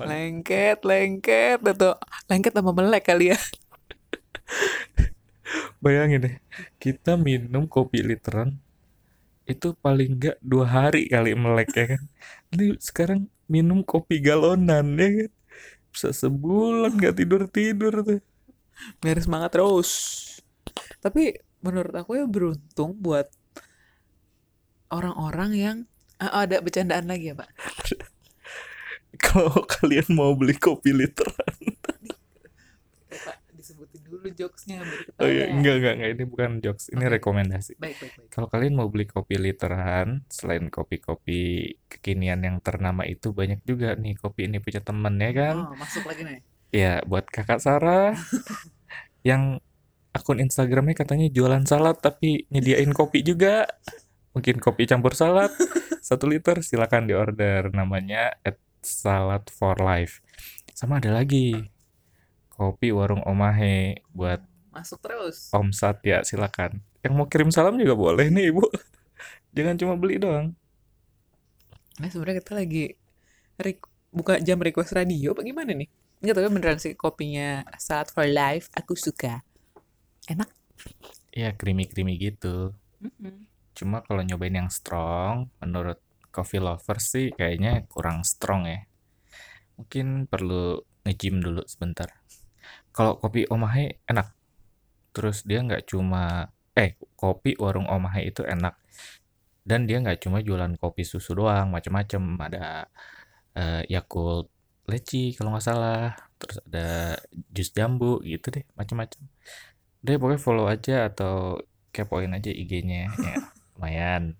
lengket 0.00 0.80
lengket 0.88 1.60
atau 1.60 1.92
lengket 2.32 2.56
sama 2.56 2.72
melek 2.72 3.04
kali 3.04 3.28
ya 3.28 3.36
Bayangin 5.84 6.20
deh, 6.26 6.34
kita 6.82 7.16
minum 7.18 7.64
kopi 7.68 8.00
literan 8.04 8.58
itu 9.52 9.74
paling 9.84 10.10
enggak 10.16 10.36
dua 10.44 10.66
hari 10.68 11.10
kali 11.10 11.34
melek 11.34 11.70
ya 11.74 11.84
kan. 11.96 12.02
Ini 12.54 12.64
sekarang 12.78 13.20
minum 13.50 13.82
kopi 13.82 14.22
galonan 14.22 14.86
ya 15.00 15.08
kan. 15.26 15.32
Bisa 15.94 16.08
sebulan 16.14 16.92
nggak 16.98 17.14
tidur-tidur 17.18 17.94
tuh. 18.08 18.20
miris 19.04 19.24
semangat 19.28 19.50
terus 19.52 19.90
tapi 21.04 21.36
menurut 21.64 21.92
aku 21.92 22.16
ya 22.16 22.24
beruntung 22.28 22.96
buat 22.96 23.28
orang-orang 24.90 25.52
yang 25.56 25.78
Ah, 26.20 26.44
ada 26.44 26.60
bercandaan 26.60 27.08
lagi 27.08 27.32
ya 27.32 27.34
pak 27.40 27.48
Kalau 29.24 29.64
kalian 29.66 30.06
mau 30.12 30.32
beli 30.38 30.54
kopi 30.54 30.92
literan. 30.94 31.56
Pak, 33.24 33.39
dulu 34.20 34.30
jokesnya 34.36 34.84
Oh 35.16 35.24
iya, 35.24 35.48
enggak, 35.48 35.74
enggak, 35.80 35.92
enggak. 35.96 36.10
Ini 36.12 36.24
bukan 36.28 36.50
jokes, 36.60 36.84
ini 36.92 37.04
Oke. 37.08 37.12
rekomendasi. 37.16 37.72
baik 37.80 37.96
baik 37.96 38.12
baik 38.20 38.28
Kalau 38.28 38.46
kalian 38.52 38.76
mau 38.76 38.86
beli 38.92 39.08
kopi 39.08 39.40
literan, 39.40 40.28
selain 40.28 40.68
kopi-kopi 40.68 41.40
kekinian 41.88 42.44
yang 42.44 42.56
ternama 42.60 43.08
itu 43.08 43.32
banyak 43.32 43.64
juga 43.64 43.96
nih 43.96 44.14
kopi 44.20 44.46
ini 44.52 44.60
punya 44.60 44.84
temen 44.84 45.16
ya 45.16 45.30
kan. 45.32 45.56
oh 45.64 45.74
masuk 45.74 46.04
lagi 46.04 46.22
nih 46.28 46.38
Ya, 46.70 47.02
buat 47.02 47.26
kakak 47.26 47.58
Sarah 47.58 48.14
yang 49.28 49.58
akun 50.12 50.38
Instagramnya 50.38 50.94
katanya 50.94 51.26
jualan 51.32 51.64
salad 51.66 51.96
tapi 51.98 52.44
nyediain 52.52 52.92
kopi 52.94 53.24
juga. 53.24 53.66
Mungkin 54.36 54.62
kopi 54.62 54.86
campur 54.86 55.16
salad 55.18 55.50
satu 56.06 56.30
liter 56.30 56.62
silakan 56.62 57.10
diorder 57.10 57.72
namanya 57.74 58.38
at 58.46 58.56
salad 58.84 59.50
for 59.50 59.76
life. 59.82 60.22
Sama 60.72 61.02
ada 61.02 61.12
lagi 61.12 61.52
kopi 62.60 62.92
warung 62.92 63.24
Omahe 63.24 64.04
buat 64.12 64.44
masuk 64.68 65.00
terus 65.00 65.48
Om 65.56 65.72
Satya 65.72 66.20
silakan. 66.28 66.84
Yang 67.00 67.12
mau 67.16 67.24
kirim 67.24 67.48
salam 67.48 67.80
juga 67.80 67.96
boleh 67.96 68.28
nih 68.28 68.52
ibu. 68.52 68.68
Jangan 69.56 69.80
cuma 69.80 69.96
beli 69.96 70.20
doang. 70.20 70.52
nah 72.00 72.08
sebenarnya 72.08 72.40
kita 72.40 72.52
lagi 72.56 72.84
buka 74.08 74.40
jam 74.40 74.56
request 74.56 74.96
radio 74.96 75.36
apa 75.36 75.44
gimana 75.44 75.76
nih 75.76 75.84
Enggak 76.24 76.34
tapi 76.40 76.48
beneran 76.48 76.80
sih 76.80 76.96
kopinya 76.96 77.60
Salad 77.76 78.08
for 78.08 78.24
Life 78.24 78.72
aku 78.72 78.96
suka 78.96 79.44
enak 80.24 80.48
Iya 81.30 81.54
creamy-creamy 81.54 82.18
gitu. 82.18 82.74
Mm-mm. 82.98 83.46
Cuma 83.76 84.02
kalau 84.02 84.22
nyobain 84.24 84.52
yang 84.52 84.70
strong, 84.72 85.48
menurut 85.62 86.02
coffee 86.34 86.62
lovers 86.62 87.06
sih 87.14 87.26
kayaknya 87.30 87.86
kurang 87.86 88.26
strong 88.26 88.66
ya. 88.66 88.80
Mungkin 89.78 90.26
perlu 90.26 90.82
nge-gym 91.06 91.38
dulu 91.40 91.62
sebentar. 91.64 92.19
Kalau 92.90 93.16
kopi 93.18 93.46
Omahe 93.50 94.02
enak. 94.06 94.34
Terus 95.14 95.42
dia 95.42 95.62
nggak 95.62 95.90
cuma, 95.90 96.50
eh 96.76 96.98
kopi 97.18 97.58
warung 97.58 97.86
Omahe 97.90 98.30
itu 98.30 98.42
enak. 98.46 98.78
Dan 99.66 99.86
dia 99.86 100.02
nggak 100.02 100.22
cuma 100.24 100.42
jualan 100.42 100.74
kopi 100.78 101.02
susu 101.06 101.34
doang, 101.34 101.70
macam-macam. 101.70 102.22
Ada 102.40 102.64
eh, 103.54 103.82
Yakult 103.90 104.50
leci 104.90 105.34
kalau 105.38 105.54
nggak 105.54 105.66
salah. 105.66 106.14
Terus 106.40 106.56
ada 106.66 106.88
jus 107.52 107.70
jambu 107.74 108.22
gitu 108.26 108.50
deh, 108.50 108.64
macam-macam. 108.74 109.20
Deh 110.00 110.16
pokoknya 110.16 110.40
follow 110.40 110.66
aja 110.66 111.12
atau 111.12 111.60
kepoin 111.90 112.30
aja 112.30 112.50
IG-nya 112.50 113.10
ya 113.10 113.10
lumayan 113.74 114.38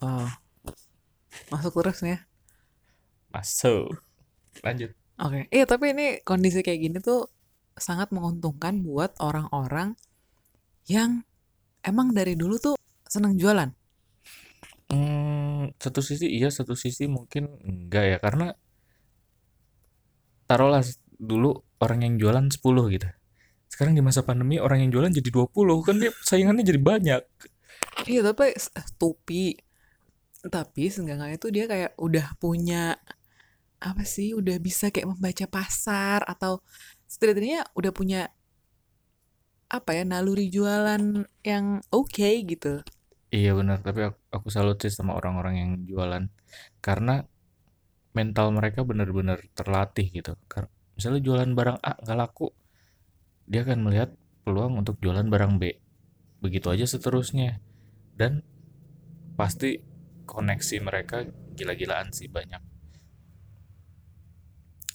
oh 0.00 0.28
masuk 1.52 1.84
terus 1.84 2.00
nih 2.04 2.16
ya 2.16 2.18
masuk 3.32 3.92
lanjut 4.64 4.92
Oke, 5.18 5.50
iya 5.50 5.66
tapi 5.66 5.90
ini 5.90 6.22
kondisi 6.22 6.62
kayak 6.62 6.78
gini 6.78 6.98
tuh 7.02 7.26
sangat 7.80 8.12
menguntungkan 8.14 8.82
buat 8.84 9.14
orang-orang 9.18 9.94
yang 10.88 11.24
emang 11.84 12.12
dari 12.12 12.34
dulu 12.34 12.56
tuh 12.58 12.74
seneng 13.08 13.40
jualan. 13.40 13.70
hmm, 14.92 15.76
satu 15.80 16.00
sisi 16.00 16.28
iya 16.28 16.48
satu 16.48 16.76
sisi 16.76 17.08
mungkin 17.08 17.48
enggak 17.64 18.04
ya 18.04 18.18
karena 18.20 18.56
taruhlah 20.48 20.80
dulu 21.20 21.60
orang 21.84 22.08
yang 22.08 22.14
jualan 22.16 22.46
10 22.48 22.62
gitu 22.96 23.08
sekarang 23.68 23.92
di 23.92 24.00
masa 24.00 24.24
pandemi 24.24 24.56
orang 24.56 24.84
yang 24.86 24.90
jualan 24.96 25.12
jadi 25.12 25.28
20 25.28 25.84
kan 25.84 25.96
dia 26.00 26.10
saingannya 26.24 26.64
jadi 26.64 26.80
banyak 26.80 27.22
Iya 28.06 28.20
tapi 28.30 28.54
tupi, 28.96 29.58
tapi 30.46 30.82
seenggaknya 30.90 31.36
tuh 31.38 31.50
dia 31.50 31.64
kayak 31.66 31.92
udah 31.98 32.26
punya 32.38 32.94
apa 33.78 34.02
sih, 34.06 34.34
udah 34.34 34.56
bisa 34.62 34.90
kayak 34.94 35.10
membaca 35.10 35.46
pasar 35.50 36.22
atau 36.26 36.62
setidaknya 37.08 37.66
udah 37.78 37.92
punya 37.98 38.20
apa 39.76 39.90
ya 39.96 40.04
naluri 40.10 40.46
jualan 40.54 41.02
yang 41.50 41.64
oke 41.92 42.28
gitu. 42.52 42.72
iya 43.38 43.50
benar. 43.58 43.78
Tapi 43.86 44.00
aku, 44.08 44.18
aku 44.36 44.48
salut 44.56 44.76
sih 44.82 44.92
sama 44.98 45.12
orang-orang 45.18 45.54
yang 45.62 45.70
jualan. 45.88 46.24
Karena 46.86 47.14
mental 48.16 48.46
mereka 48.58 48.80
benar-benar 48.90 49.38
terlatih 49.58 50.06
gitu. 50.16 50.32
Kar- 50.52 50.72
misalnya 50.96 51.20
jualan 51.26 51.50
barang 51.58 51.78
A 51.84 51.92
nggak 52.02 52.18
laku 52.18 52.46
dia 53.50 53.60
akan 53.64 53.80
melihat 53.86 54.10
peluang 54.44 54.72
untuk 54.80 54.96
jualan 55.04 55.26
barang 55.34 55.54
B. 55.60 55.62
Begitu 56.44 56.66
aja 56.74 56.86
seterusnya. 56.88 57.60
Dan 58.18 58.42
pasti 59.38 59.78
koneksi 60.28 60.76
mereka 60.84 61.24
gila-gilaan 61.56 62.12
sih 62.12 62.28
banyak 62.28 62.60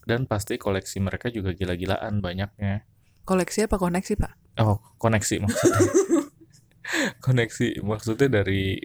dan 0.04 0.28
pasti 0.30 0.60
koleksi 0.60 1.00
mereka 1.04 1.32
juga 1.32 1.56
gila-gilaan 1.56 2.20
banyaknya 2.20 2.86
Koleksi 3.24 3.64
apa 3.68 3.80
koneksi 3.80 4.14
pak? 4.20 4.34
oh 4.60 4.78
koneksi 5.00 5.36
maksudnya 5.48 5.82
koneksi 7.26 7.68
maksudnya 7.82 8.30
dari 8.44 8.78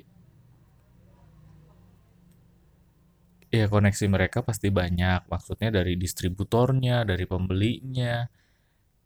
ya 3.48 3.66
koneksi 3.66 4.04
mereka 4.06 4.44
pasti 4.44 4.68
banyak 4.70 5.26
maksudnya 5.26 5.72
dari 5.72 5.98
distributornya 5.98 7.02
dari 7.02 7.24
pembelinya 7.24 8.28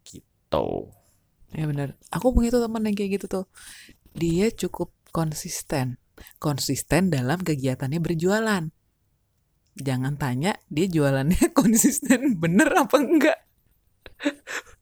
gitu 0.02 0.92
Ya 1.52 1.68
benar. 1.68 2.00
Aku 2.08 2.32
punya 2.32 2.48
tuh 2.48 2.64
teman 2.64 2.88
yang 2.88 2.96
kayak 2.96 3.20
gitu 3.20 3.26
tuh. 3.28 3.44
Dia 4.16 4.48
cukup 4.52 4.92
konsisten. 5.12 6.00
Konsisten 6.40 7.12
dalam 7.12 7.40
kegiatannya 7.44 8.00
berjualan. 8.00 8.72
Jangan 9.78 10.20
tanya 10.20 10.58
dia 10.68 10.86
jualannya 10.88 11.52
konsisten 11.58 12.36
bener 12.36 12.68
apa 12.76 12.96
enggak. 13.00 13.38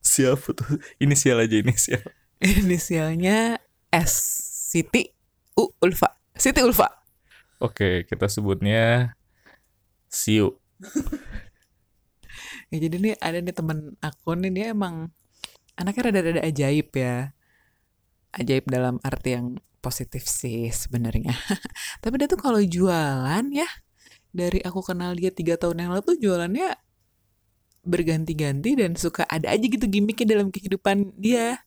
siapa 0.05 0.53
tuh 0.53 0.77
inisial 1.01 1.41
aja 1.41 1.57
inisial 1.57 2.05
Inisialnya 2.45 3.57
S. 3.89 4.13
Siti 4.71 5.09
U 5.57 5.73
Ulfa. 5.81 6.13
Siti 6.37 6.61
Ulfa. 6.61 6.89
oke 7.61 8.05
kita 8.05 8.29
sebutnya 8.29 9.17
Siu 10.09 10.61
Ya 12.71 12.79
jadi 12.79 12.97
nih 13.03 13.15
ada 13.19 13.39
nih 13.43 13.55
temen 13.55 13.99
aku 13.99 14.39
nih 14.39 14.51
dia 14.55 14.67
emang 14.73 15.11
anaknya 15.75 16.03
rada-rada 16.11 16.41
ajaib 16.47 16.89
ya. 16.95 17.35
Ajaib 18.31 18.65
dalam 18.71 19.03
arti 19.03 19.35
yang 19.35 19.59
positif 19.83 20.23
sih 20.31 20.71
sebenarnya. 20.71 21.35
Tapi 22.03 22.15
dia 22.15 22.31
tuh 22.31 22.39
kalau 22.39 22.63
jualan 22.63 23.45
ya 23.51 23.67
dari 24.31 24.63
aku 24.63 24.81
kenal 24.83 25.13
dia 25.19 25.35
tiga 25.35 25.59
tahun 25.59 25.87
yang 25.87 25.91
lalu 25.95 26.03
tuh 26.15 26.19
jualannya 26.19 26.75
berganti-ganti 27.83 28.77
dan 28.77 28.95
suka 28.95 29.25
ada 29.27 29.51
aja 29.51 29.65
gitu 29.65 29.87
gimmicknya 29.89 30.37
dalam 30.39 30.49
kehidupan 30.53 31.17
dia. 31.17 31.61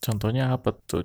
contohnya 0.00 0.48
apa 0.56 0.72
tuh 0.88 1.04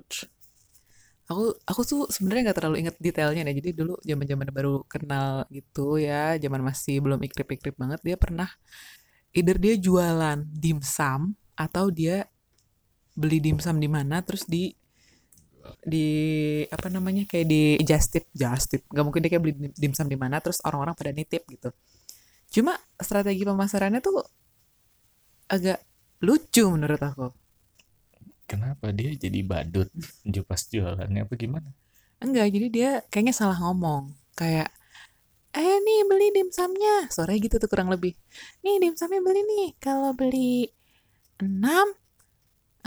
Aku 1.26 1.58
aku 1.66 1.80
tuh 1.82 2.00
sebenarnya 2.06 2.48
nggak 2.48 2.58
terlalu 2.62 2.76
inget 2.86 2.96
detailnya 3.02 3.42
deh. 3.50 3.56
Jadi 3.58 3.70
dulu 3.74 3.98
zaman-zaman 3.98 4.46
baru 4.54 4.86
kenal 4.86 5.42
gitu 5.50 5.98
ya, 5.98 6.38
zaman 6.38 6.62
masih 6.62 7.02
belum 7.02 7.18
ikrip-ikrip 7.18 7.74
banget 7.74 7.98
dia 8.06 8.14
pernah 8.14 8.46
either 9.34 9.58
dia 9.58 9.74
jualan 9.76 10.38
dimsum 10.48 11.34
atau 11.58 11.90
dia 11.90 12.30
beli 13.12 13.42
dimsum 13.42 13.76
di 13.76 13.88
mana 13.90 14.22
terus 14.22 14.48
di 14.48 14.72
di 15.86 16.06
apa 16.70 16.88
namanya 16.90 17.24
kayak 17.30 17.46
di 17.46 17.62
just 17.86 18.08
tip 18.14 18.24
just 18.34 18.66
tip 18.72 18.82
nggak 18.90 19.04
mungkin 19.06 19.20
dia 19.24 19.30
kayak 19.32 19.42
beli 19.44 19.54
dim- 19.54 19.76
dimsum 19.76 20.06
di 20.10 20.18
mana 20.18 20.42
terus 20.42 20.58
orang-orang 20.66 20.94
pada 20.98 21.12
nitip 21.14 21.42
gitu 21.48 21.70
cuma 22.54 22.78
strategi 23.00 23.42
pemasarannya 23.46 24.00
tuh 24.02 24.24
agak 25.54 25.78
lucu 26.26 26.64
menurut 26.74 27.00
aku 27.02 27.26
kenapa 28.50 28.90
dia 28.94 29.10
jadi 29.14 29.40
badut 29.42 29.88
pas 30.48 30.62
jualannya 30.70 31.20
apa 31.26 31.34
gimana 31.38 31.70
Enggak, 32.16 32.46
jadi 32.48 32.66
dia 32.72 32.90
kayaknya 33.12 33.34
salah 33.36 33.58
ngomong. 33.60 34.08
Kayak, 34.40 34.72
eh 35.56 35.76
nih 35.86 36.00
beli 36.10 36.26
dimsumnya. 36.36 37.08
Suaranya 37.14 37.40
gitu 37.46 37.56
tuh 37.62 37.68
kurang 37.72 37.88
lebih. 37.94 38.12
Nih 38.64 38.76
dimsumnya 38.82 39.20
beli 39.24 39.40
nih. 39.44 39.68
Kalau 39.80 40.12
beli 40.16 40.68
6, 41.42 41.86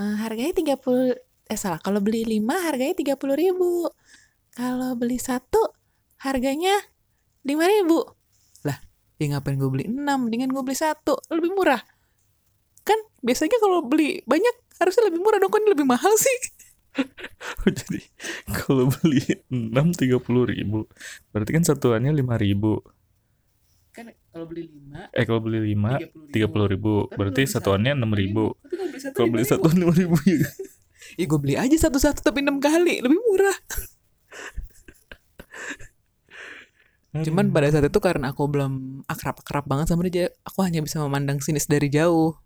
eh, 0.02 0.16
harganya 0.24 0.54
30, 0.60 1.14
eh 1.50 1.58
salah. 1.58 1.82
Kalau 1.82 1.98
beli 2.00 2.22
lima 2.24 2.62
harganya 2.62 2.94
tiga 2.94 3.14
puluh 3.18 3.34
ribu. 3.34 3.90
Kalau 4.54 4.94
beli 4.94 5.18
satu 5.18 5.74
harganya 6.22 6.78
lima 7.42 7.66
ribu. 7.66 8.06
Lah 8.62 8.78
ya 9.18 9.26
ngapain 9.34 9.58
gue 9.58 9.70
beli 9.70 9.86
enam? 9.90 10.30
Dengan 10.30 10.54
gue 10.54 10.62
beli 10.62 10.78
satu. 10.78 11.18
Lebih 11.34 11.52
murah. 11.58 11.82
Kan 12.86 13.02
biasanya 13.26 13.58
kalau 13.58 13.82
beli 13.82 14.22
banyak 14.30 14.56
harusnya 14.78 15.10
lebih 15.10 15.26
murah 15.26 15.42
dong. 15.42 15.50
Kan 15.50 15.66
lebih 15.66 15.90
mahal 15.90 16.14
sih? 16.22 16.38
Jadi 17.66 18.02
kalau 18.54 18.90
beli 18.90 19.22
6 19.50 19.74
30 19.74 20.54
ribu. 20.54 20.86
Berarti 21.34 21.52
kan 21.54 21.64
satuannya 21.66 22.14
5 22.14 22.46
ribu. 22.46 22.82
Kan 23.90 24.14
kalau 24.30 24.46
beli 24.46 24.70
lima 24.70 25.10
Eh 25.18 25.26
kalau 25.26 25.42
beli 25.42 25.74
5 25.74 26.30
30 26.30 26.74
ribu. 26.74 27.10
Tapi 27.10 27.18
Berarti 27.18 27.42
kalau 27.42 27.50
beli 27.50 27.56
satuannya 27.58 27.94
6 27.98 28.22
ribu. 28.22 28.46
Tapi 28.62 28.74
kalau 28.78 28.90
beli 28.90 29.02
satu 29.02 29.16
Kalau 29.18 29.28
beli 29.34 29.46
5.000. 29.46 29.52
satu 29.54 29.68
6 29.74 30.00
ribu 30.02 30.18
ya 30.30 30.50
ya 31.20 31.28
gue 31.28 31.40
beli 31.40 31.60
aja 31.60 31.76
satu-satu 31.76 32.24
tapi 32.24 32.40
enam 32.40 32.64
kali 32.64 33.04
lebih 33.04 33.20
murah. 33.28 33.60
Cuman 37.10 37.52
pada 37.52 37.68
saat 37.74 37.90
itu 37.90 38.00
karena 38.00 38.32
aku 38.32 38.48
belum 38.48 39.04
akrab-akrab 39.10 39.66
banget 39.66 39.92
sama 39.92 40.08
dia 40.08 40.30
aku 40.48 40.64
hanya 40.64 40.80
bisa 40.80 41.04
memandang 41.04 41.44
sinis 41.44 41.68
dari 41.68 41.92
jauh. 41.92 42.40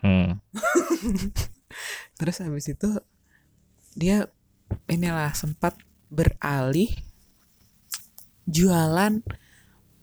Hmm. 0.00 0.40
terus 2.18 2.38
habis 2.40 2.70
itu 2.70 2.88
dia 3.98 4.30
inilah 4.86 5.34
sempat 5.36 5.74
beralih 6.08 6.88
jualan 8.46 9.20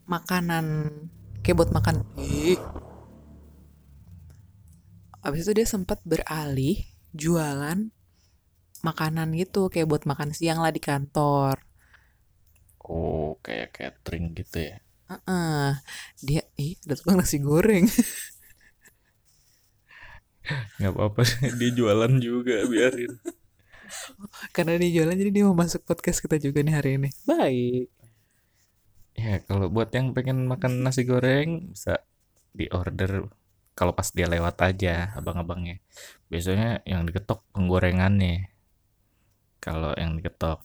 makanan 0.05 0.91
kayak 1.41 1.57
buat 1.57 1.71
makan. 1.71 2.03
Habis 5.23 5.47
itu 5.47 5.51
dia 5.63 5.67
sempat 5.69 6.03
beralih 6.03 6.90
jualan 7.13 7.91
makanan 8.81 9.37
gitu 9.37 9.69
kayak 9.69 9.87
buat 9.87 10.03
makan 10.09 10.33
siang 10.33 10.59
lah 10.59 10.73
di 10.73 10.81
kantor. 10.81 11.61
Oh 12.81 13.37
kayak 13.45 13.77
catering 13.77 14.33
gitu 14.33 14.57
ya? 14.73 14.77
Heeh. 15.11 15.75
dia 16.23 16.41
ih 16.55 16.79
ada 16.87 16.95
tukang 16.95 17.19
nasi 17.19 17.37
goreng. 17.43 17.85
Nggak 20.81 20.93
apa-apa 20.97 21.21
Dia 21.59 21.69
jualan 21.75 22.13
juga 22.17 22.65
biarin. 22.65 23.13
Karena 24.55 24.79
dia 24.79 24.89
jualan 25.01 25.15
jadi 25.15 25.31
dia 25.31 25.43
mau 25.45 25.55
masuk 25.55 25.83
podcast 25.83 26.23
kita 26.23 26.39
juga 26.39 26.63
nih 26.63 26.73
hari 26.73 26.91
ini. 26.97 27.09
Baik. 27.27 27.87
Ya 29.13 29.43
kalau 29.45 29.67
buat 29.67 29.91
yang 29.91 30.15
pengen 30.15 30.47
makan 30.47 30.87
nasi 30.87 31.03
goreng 31.03 31.75
Bisa 31.75 31.99
di 32.55 32.71
order 32.71 33.27
Kalau 33.81 33.97
pas 33.97 34.13
dia 34.13 34.29
lewat 34.29 34.61
aja 34.61 35.09
Abang-abangnya. 35.17 35.81
Biasanya 36.29 36.85
yang 36.85 37.09
diketok 37.09 37.41
penggorengannya. 37.49 38.53
Kalau 39.57 39.97
yang 39.97 40.21
diketok 40.21 40.61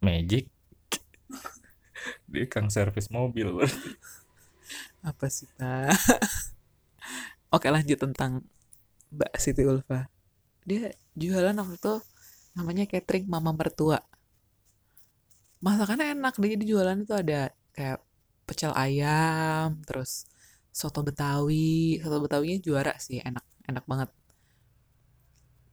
Magic 0.00 0.48
Dia 2.32 2.48
kang 2.48 2.72
servis 2.72 3.12
mobil. 3.12 3.52
Apa 5.08 5.28
sih 5.28 5.44
pak? 5.60 5.92
Oke 7.54 7.68
lanjut 7.68 8.00
tentang 8.00 8.40
Mbak 9.12 9.32
Siti 9.36 9.68
Ulfa. 9.68 10.08
Dia 10.64 10.96
jualan 11.12 11.52
waktu 11.52 11.76
itu 11.76 11.94
namanya 12.56 12.88
catering 12.88 13.28
mama 13.28 13.52
mertua. 13.52 14.00
Masakannya 15.60 16.16
enak 16.16 16.40
dia 16.40 16.56
jualan 16.56 16.96
itu 17.04 17.12
ada 17.12 17.52
kayak 17.76 18.00
pecel 18.48 18.72
ayam 18.72 19.78
terus 19.84 20.31
soto 20.72 21.04
betawi. 21.04 22.00
Soto 22.00 22.18
betawinya 22.24 22.58
juara 22.58 22.96
sih 22.98 23.20
enak 23.20 23.44
enak 23.68 23.84
banget. 23.86 24.10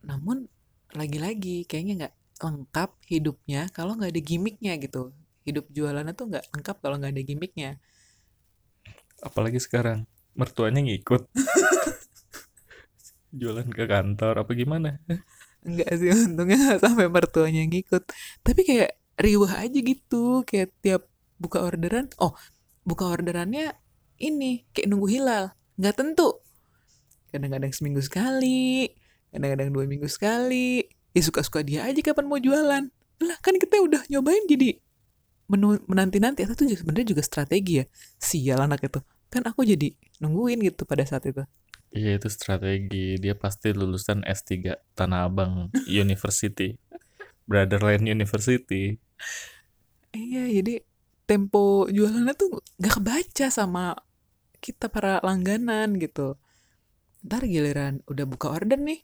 Namun 0.05 0.45
lagi-lagi 0.93 1.65
kayaknya 1.65 2.05
nggak 2.05 2.15
lengkap 2.39 2.91
hidupnya 3.07 3.67
kalau 3.71 3.95
nggak 3.95 4.11
ada 4.13 4.21
gimmicknya 4.21 4.75
gitu. 4.77 5.15
Hidup 5.47 5.65
jualannya 5.71 6.13
tuh 6.13 6.29
nggak 6.29 6.45
lengkap 6.53 6.77
kalau 6.83 6.99
nggak 6.99 7.15
ada 7.15 7.23
gimmicknya. 7.23 7.79
Apalagi 9.19 9.59
sekarang 9.59 10.07
Mertuanya 10.39 10.79
ngikut. 10.79 11.27
Jualan 13.39 13.67
ke 13.69 13.85
kantor 13.85 14.33
Apa 14.39 14.51
gimana? 14.55 15.03
Enggak 15.59 15.91
sih 15.99 16.15
untungnya 16.15 16.55
nggak 16.55 16.79
sampai 16.79 17.11
mertuanya 17.11 17.67
ngikut. 17.67 18.07
Tapi 18.39 18.61
kayak 18.63 18.95
riwah 19.19 19.59
aja 19.59 19.79
gitu 19.83 20.47
Kayak 20.47 20.71
tiap 20.79 21.03
buka 21.35 21.59
orderan. 21.59 22.07
Oh 22.23 22.31
buka 22.87 23.11
orderannya 23.11 23.75
ini 24.19 24.67
Kayak 24.75 24.87
nunggu 24.91 25.07
hilal. 25.09 25.55
Nggak 25.79 25.95
tentu. 25.95 26.43
Kadang-kadang 27.31 27.71
seminggu 27.71 28.01
sekali 28.03 28.91
Kadang-kadang 29.29 29.69
dua 29.69 29.85
minggu 29.85 30.09
sekali. 30.09 30.85
Ya 31.13 31.21
suka-suka 31.21 31.61
dia 31.61 31.85
aja 31.85 31.97
kapan 32.01 32.25
mau 32.25 32.41
jualan. 32.41 32.89
Lah 33.19 33.37
kan 33.41 33.55
kita 33.57 33.81
udah 33.81 34.05
nyobain 34.09 34.45
jadi 34.49 34.77
menu 35.49 35.77
menanti-nanti. 35.85 36.45
Itu 36.45 36.57
tuh 36.57 36.69
sebenarnya 36.69 37.13
juga 37.13 37.21
strategi 37.21 37.81
ya. 37.81 37.85
Sial 38.17 38.59
anak 38.61 38.89
itu. 38.89 38.99
Kan 39.29 39.45
aku 39.45 39.65
jadi 39.65 39.93
nungguin 40.21 40.61
gitu 40.65 40.85
pada 40.89 41.05
saat 41.05 41.29
itu. 41.29 41.45
Iya 41.93 42.17
itu 42.17 42.29
strategi. 42.29 43.17
Dia 43.21 43.37
pasti 43.37 43.73
lulusan 43.73 44.25
S3 44.25 44.77
Tanah 44.97 45.29
Abang 45.29 45.73
University. 45.89 46.77
Brotherland 47.49 48.05
University. 48.05 48.93
Iya, 50.13 50.61
jadi 50.61 50.85
tempo 51.25 51.89
jualannya 51.89 52.33
tuh 52.37 52.61
gak 52.77 53.01
kebaca 53.01 53.47
sama 53.49 53.97
kita 54.59 54.91
para 54.91 55.23
langganan 55.23 55.97
gitu. 55.97 56.35
Ntar 57.25 57.47
giliran 57.47 58.03
udah 58.07 58.25
buka 58.27 58.51
order 58.51 58.79
nih, 58.79 59.03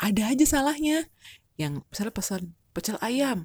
ada 0.00 0.32
aja 0.32 0.44
salahnya. 0.48 1.08
Yang 1.60 1.84
misalnya 1.92 2.14
pesan 2.16 2.42
pecel 2.72 2.96
ayam, 3.04 3.44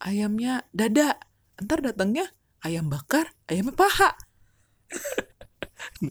ayamnya 0.00 0.64
dada, 0.72 1.20
ntar 1.60 1.84
datangnya 1.84 2.32
ayam 2.64 2.88
bakar, 2.88 3.36
ayamnya 3.52 3.76
paha. 3.76 4.16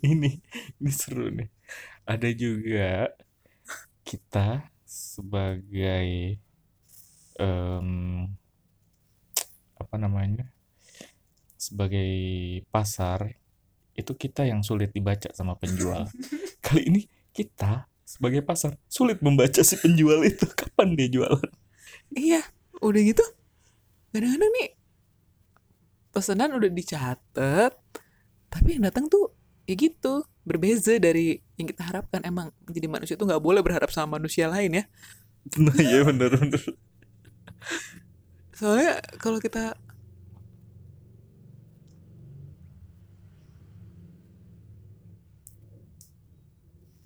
ini 0.04 0.41
ini 0.80 0.91
seru 0.91 1.30
nih 1.30 1.49
ada 2.06 2.30
juga 2.34 3.12
kita 4.04 4.67
sebagai 4.84 6.38
em, 7.39 7.89
apa 9.80 9.95
namanya 9.95 10.49
sebagai 11.56 12.12
pasar 12.73 13.40
itu 13.95 14.12
kita 14.15 14.47
yang 14.47 14.63
sulit 14.63 14.95
dibaca 14.95 15.30
sama 15.36 15.56
penjual. 15.60 16.08
Kali 16.65 16.82
ini 16.88 17.01
kita 17.36 17.91
sebagai 18.08 18.43
pasar 18.43 18.75
sulit 18.91 19.23
membaca 19.23 19.63
si 19.63 19.75
penjual 19.80 20.23
itu. 20.23 20.43
Kapan 20.60 20.95
dia 20.95 21.08
jualan? 21.08 21.51
Iya, 22.12 22.43
udah 22.84 23.01
gitu. 23.01 23.23
Kadang-kadang 24.12 24.51
nih 24.60 24.69
pesanan 26.12 26.51
udah 26.60 26.67
dicatat, 26.67 27.73
tapi 28.51 28.67
yang 28.75 28.84
datang 28.84 29.08
tuh 29.08 29.32
ya 29.63 29.75
gitu. 29.80 30.27
Berbeza 30.41 30.97
dari 30.97 31.38
yang 31.56 31.69
kita 31.69 31.86
harapkan. 31.86 32.19
Emang 32.25 32.51
jadi 32.67 32.89
manusia 32.89 33.15
tuh 33.15 33.30
nggak 33.30 33.43
boleh 33.43 33.62
berharap 33.63 33.93
sama 33.93 34.19
manusia 34.19 34.51
lain 34.51 34.84
ya. 34.84 34.86
Nah 35.58 35.73
iya 35.82 36.06
bener 36.06 36.38
bener. 36.38 36.62
Soalnya 38.54 39.01
kalau 39.17 39.41
kita 39.41 39.73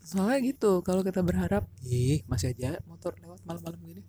soalnya 0.09 0.37
gitu 0.49 0.71
kalau 0.87 1.01
kita 1.07 1.21
berharap 1.29 1.63
ih 1.85 2.17
masih 2.31 2.47
aja. 2.53 2.69
motor 2.89 3.11
lewat 3.23 3.39
malam-malam 3.47 3.81
gini. 3.89 4.03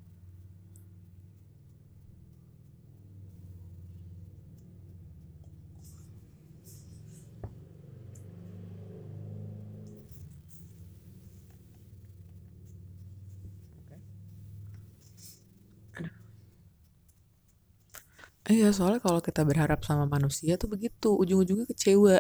Iya, 18.47 18.67
soalnya 18.77 19.01
kalau 19.07 19.21
kita 19.27 19.43
berharap 19.49 19.81
sama 19.89 20.05
manusia 20.15 20.55
tuh 20.61 20.69
begitu, 20.75 21.09
ujung-ujungnya 21.23 21.67
kecewa. 21.67 22.17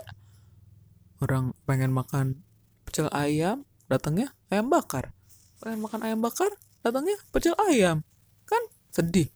Orang 1.22 1.44
pengen 1.68 1.92
makan 1.96 2.45
pecel 2.86 3.10
ayam, 3.10 3.66
datangnya 3.90 4.32
ayam 4.48 4.70
bakar. 4.70 5.10
Pengen 5.58 5.82
makan 5.82 6.00
ayam 6.06 6.22
bakar, 6.22 6.54
datangnya 6.86 7.18
pecel 7.34 7.58
ayam. 7.66 8.06
Kan 8.46 8.62
sedih. 8.94 9.28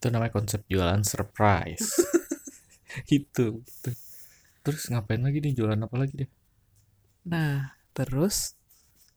itu 0.00 0.12
namanya 0.12 0.36
konsep 0.36 0.60
jualan 0.68 1.00
surprise 1.00 1.96
itu 3.08 3.64
itu 3.64 3.90
terus 4.60 4.92
ngapain 4.92 5.24
lagi 5.24 5.40
nih 5.40 5.56
jualan 5.56 5.80
apa 5.80 5.96
lagi 5.96 6.12
dia 6.12 6.28
Nah, 7.24 7.72
terus 7.96 8.52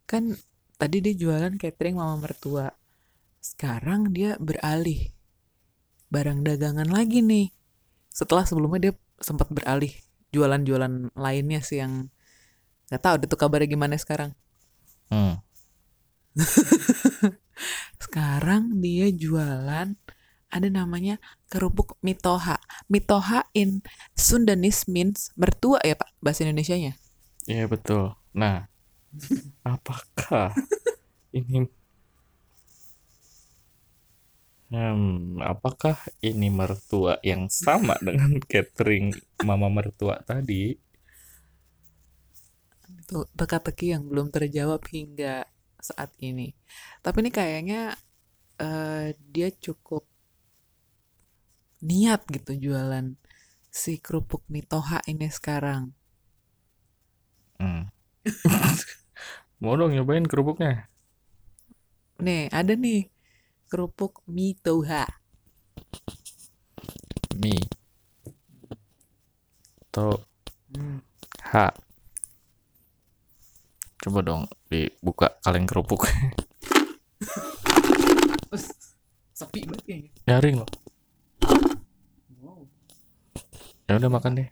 kan 0.07 0.39
tadi 0.79 1.03
dia 1.03 1.13
jualan 1.15 1.59
catering 1.59 1.99
mama 1.99 2.15
mertua. 2.23 2.71
Sekarang 3.43 4.15
dia 4.15 4.39
beralih 4.39 5.11
barang 6.07 6.43
dagangan 6.47 6.87
lagi 6.87 7.19
nih. 7.19 7.51
Setelah 8.07 8.47
sebelumnya 8.47 8.91
dia 8.91 8.93
sempat 9.19 9.51
beralih 9.51 9.91
jualan-jualan 10.31 11.11
lainnya 11.15 11.59
sih 11.59 11.83
yang 11.83 12.07
nggak 12.89 13.01
tahu 13.03 13.15
deh 13.21 13.27
tuh 13.31 13.39
kabarnya 13.41 13.67
gimana 13.73 13.95
sekarang. 14.03 14.31
hmm. 15.11 15.33
Sekarang 18.03 18.63
dia 18.83 19.09
jualan 19.09 19.97
ada 20.47 20.67
namanya 20.71 21.19
kerupuk 21.51 21.99
mitoha. 22.05 22.57
Mitoha 22.87 23.47
in 23.51 23.83
Sundanese 24.15 24.87
means 24.87 25.31
mertua 25.35 25.79
ya 25.83 25.95
Pak 25.99 26.09
bahasa 26.23 26.47
Indonesianya. 26.47 26.95
Iya 27.51 27.63
betul. 27.73 28.03
Nah, 28.39 28.55
apakah 29.73 30.59
ini 31.37 31.67
Hmm, 34.71 35.39
apakah 35.51 35.95
ini 36.29 36.47
mertua 36.59 37.13
yang 37.23 37.47
sama 37.47 37.95
dengan 38.07 38.35
catering 38.51 39.15
mama 39.47 39.67
mertua 39.71 40.19
tadi? 40.27 40.75
Teka-teki 43.07 43.95
yang 43.95 44.03
belum 44.09 44.27
terjawab 44.35 44.83
hingga 44.91 45.47
saat 45.79 46.11
ini. 46.19 46.51
Tapi 47.03 47.17
ini 47.23 47.31
kayaknya 47.31 47.81
eh, 48.61 49.15
dia 49.33 49.49
cukup 49.65 50.03
niat 51.89 52.21
gitu 52.35 52.51
jualan 52.65 53.07
si 53.81 53.93
kerupuk 54.05 54.43
mitoha 54.53 54.99
ini 55.11 55.27
sekarang. 55.37 55.83
Hmm. 57.59 57.89
Mau 59.61 59.73
dong 59.79 59.91
nyobain 59.93 60.25
kerupuknya? 60.31 60.89
Nih, 62.25 62.43
ada 62.59 62.73
nih 62.83 62.99
kerupuk 63.69 64.13
mitoha. 64.35 65.03
Mie. 67.35 67.61
Atau 69.91 70.23
Hmm. 70.75 70.99
H. 71.43 71.71
Coba 74.07 74.23
dong 74.23 74.47
dibuka 74.71 75.35
kaleng 75.43 75.67
kerupuk. 75.67 76.07
Sepi 79.35 79.67
banget 79.67 79.83
kayaknya. 79.83 80.09
Nyaring 80.23 80.55
loh. 80.63 80.69
Wow. 82.39 82.63
Ya 83.91 83.99
udah 83.99 84.07
makan 84.07 84.39
deh. 84.39 84.47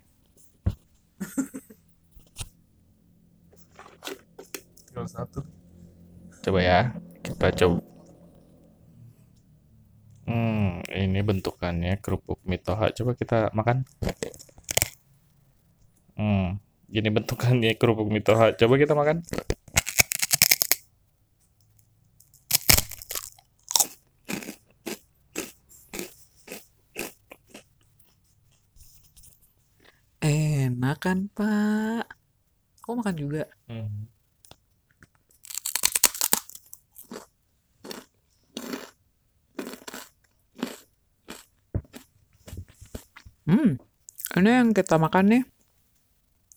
Tinggal 4.92 5.08
satu. 5.08 5.40
Coba 6.44 6.60
ya. 6.60 6.92
Kita 7.24 7.48
coba. 7.56 7.80
Hmm, 10.28 10.84
ini 10.92 11.20
bentukannya 11.24 11.96
kerupuk 12.04 12.44
mitoha. 12.44 12.92
Coba 12.92 13.16
kita 13.16 13.56
makan. 13.56 13.88
Hmm, 16.20 16.60
gini 16.96 17.12
bentukannya 17.12 17.76
kerupuk 17.76 18.08
mitoha. 18.08 18.56
Coba 18.56 18.80
kita 18.80 18.96
makan. 18.96 19.20
Enak 30.24 30.98
kan, 31.04 31.28
Pak? 31.36 32.08
Aku 32.80 32.96
makan 32.96 33.16
juga. 33.20 33.44
Hmm. 33.68 34.08
Hmm, 43.46 43.78
ini 44.42 44.50
yang 44.50 44.74
kita 44.74 44.98
makan 44.98 45.26
nih 45.30 45.44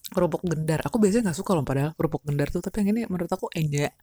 kerupuk 0.09 0.41
gendar. 0.43 0.81
Aku 0.83 0.97
biasanya 0.97 1.31
nggak 1.31 1.39
suka 1.39 1.53
loh 1.53 1.65
padahal 1.65 1.93
kerupuk 1.95 2.25
gendar 2.25 2.49
tuh, 2.49 2.59
tapi 2.59 2.81
yang 2.83 2.97
ini 2.97 3.01
menurut 3.05 3.29
aku 3.29 3.47
enak. 3.53 3.93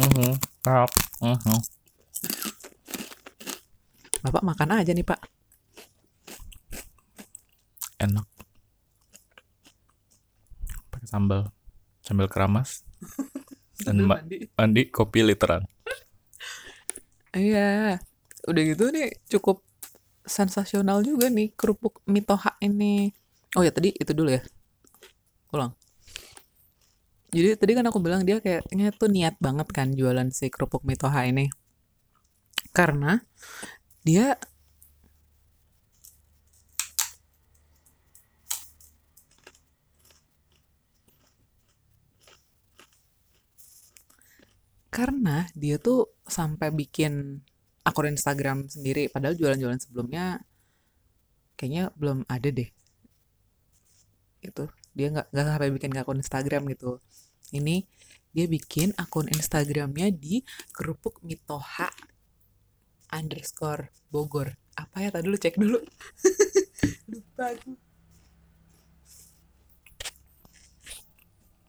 Mhm. 0.00 0.32
Tap. 0.64 0.90
Mhm. 1.20 1.58
Bapak 4.20 4.42
makan 4.44 4.68
aja 4.80 4.92
nih, 4.92 5.04
Pak. 5.04 5.20
Enak. 8.00 8.26
Pakai 10.92 11.08
sambal. 11.08 11.52
Sambal 12.04 12.28
keramas. 12.28 12.84
Dan 13.84 14.04
ma- 14.04 14.20
mandi 14.56 14.82
kopi 14.92 15.24
literan. 15.24 15.64
Iya. 17.32 18.00
Udah 18.44 18.62
gitu 18.64 18.92
nih 18.92 19.08
cukup 19.28 19.64
sensasional 20.24 21.00
juga 21.04 21.32
nih 21.32 21.52
kerupuk 21.56 22.04
mitoha 22.04 22.56
ini. 22.60 23.12
Oh 23.58 23.62
ya 23.66 23.72
tadi 23.74 23.90
itu 23.94 24.12
dulu 24.14 24.30
ya. 24.30 24.42
Ulang. 25.54 25.74
Jadi 27.30 27.48
tadi 27.58 27.72
kan 27.78 27.86
aku 27.90 27.98
bilang 28.02 28.22
dia 28.26 28.38
kayaknya 28.42 28.90
tuh 28.94 29.08
niat 29.10 29.38
banget 29.38 29.68
kan 29.70 29.94
jualan 29.94 30.28
si 30.34 30.50
kerupuk 30.50 30.82
mitoha 30.86 31.26
ini. 31.26 31.50
Karena 32.70 33.18
dia 34.06 34.38
karena 44.90 45.46
dia 45.54 45.76
tuh 45.78 46.10
sampai 46.26 46.68
bikin 46.74 47.42
akun 47.86 48.10
Instagram 48.14 48.66
sendiri 48.68 49.06
padahal 49.08 49.38
jualan-jualan 49.38 49.80
sebelumnya 49.80 50.42
kayaknya 51.54 51.94
belum 51.96 52.26
ada 52.26 52.48
deh 52.50 52.68
itu 54.40 54.64
dia 54.96 55.08
nggak 55.12 55.30
nggak 55.30 55.46
sampai 55.46 55.70
bikin 55.70 55.92
akun 55.96 56.18
Instagram 56.20 56.62
gitu. 56.72 56.98
Ini 57.50 57.84
dia 58.30 58.46
bikin 58.46 58.94
akun 58.94 59.26
Instagramnya 59.26 60.14
di 60.14 60.42
kerupuk 60.70 61.22
mitoha 61.26 61.90
underscore 63.10 63.90
Bogor. 64.10 64.54
Apa 64.78 65.02
ya? 65.02 65.08
Tadi 65.10 65.26
dulu 65.26 65.38
cek 65.38 65.56
dulu. 65.58 65.78
Lupa 67.10 67.44
aku. 67.50 67.72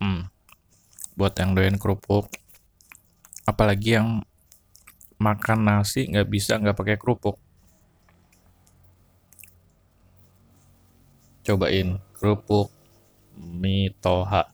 Hmm. 0.01 0.25
Buat 1.13 1.37
yang 1.37 1.53
doyan 1.53 1.77
kerupuk, 1.77 2.29
apalagi 3.45 4.01
yang 4.01 4.25
makan 5.21 5.59
nasi 5.61 6.09
nggak 6.09 6.29
bisa 6.29 6.57
nggak 6.57 6.77
pakai 6.77 6.97
kerupuk. 6.97 7.37
Cobain 11.41 12.10
kerupuk 12.21 12.69
mie 13.33 13.89
toha. 13.97 14.45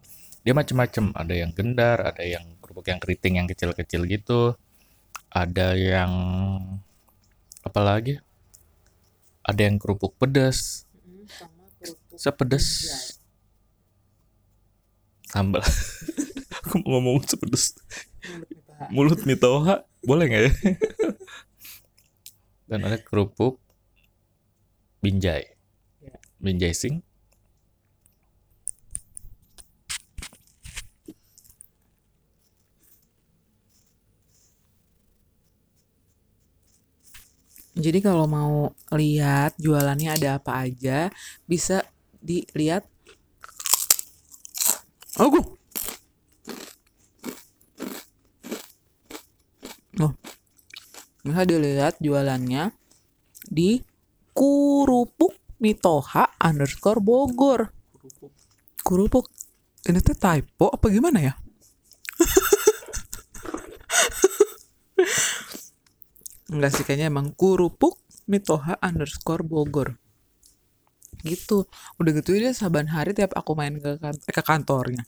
Dia 0.47 0.55
macem-macem, 0.55 1.11
ada 1.11 1.35
yang 1.35 1.51
gendar, 1.51 1.99
ada 1.99 2.23
yang 2.23 2.47
kerupuk 2.63 2.87
yang 2.87 3.03
keriting 3.03 3.43
yang 3.43 3.47
kecil-kecil 3.51 4.07
gitu, 4.07 4.55
ada 5.27 5.75
yang 5.75 6.11
apa 7.67 7.79
lagi? 7.83 8.23
Ada 9.43 9.67
yang 9.67 9.75
kerupuk 9.75 10.15
pedas, 10.15 10.87
kerupuk 11.83 12.15
sepedas 12.15 12.67
sambal. 15.27 15.59
Aku 16.63 16.79
mau 16.87 17.03
ngomong 17.03 17.27
sepedas 17.27 17.75
mulut 18.93 19.25
mitoha 19.25 19.83
boleh 20.05 20.25
nggak 20.29 20.43
ya? 20.47 20.51
Dan 22.69 22.83
ada 22.83 22.99
kerupuk 22.99 23.63
binjai, 24.99 25.55
Ya. 26.03 26.19
binjai 26.43 26.75
sing. 26.75 26.99
Jadi 37.77 38.01
kalau 38.01 38.25
mau 38.25 38.73
lihat 38.89 39.53
jualannya 39.61 40.17
ada 40.17 40.41
apa 40.41 40.65
aja, 40.65 41.13
bisa 41.45 41.85
dilihat. 42.25 42.89
Aku. 45.21 45.37
Oh. 50.01 50.13
Bisa 51.21 51.45
dilihat 51.45 52.01
jualannya 52.01 52.73
di 53.45 53.77
Kurupuk 54.33 55.37
Mitoha 55.61 56.33
underscore 56.41 56.97
Bogor. 56.97 57.69
Kurupuk. 58.81 59.29
Ini 59.85 60.01
tuh 60.01 60.17
typo 60.17 60.73
apa 60.73 60.89
gimana 60.89 61.21
ya? 61.21 61.37
Enggak 66.47 66.71
sih 66.79 66.83
kayaknya 66.87 67.11
emang 67.11 67.35
kurupuk 67.35 67.99
mitoha 68.27 68.79
underscore 68.79 69.43
Bogor. 69.43 69.99
Gitu. 71.23 71.67
Udah 71.99 72.11
gitu 72.15 72.37
dia 72.37 72.55
saban 72.55 72.87
hari 72.91 73.11
tiap 73.11 73.35
aku 73.35 73.51
main 73.57 73.75
ke, 73.79 73.99
kan- 73.99 74.15
eh, 74.15 74.33
ke 74.33 74.41
kantornya. 74.43 75.03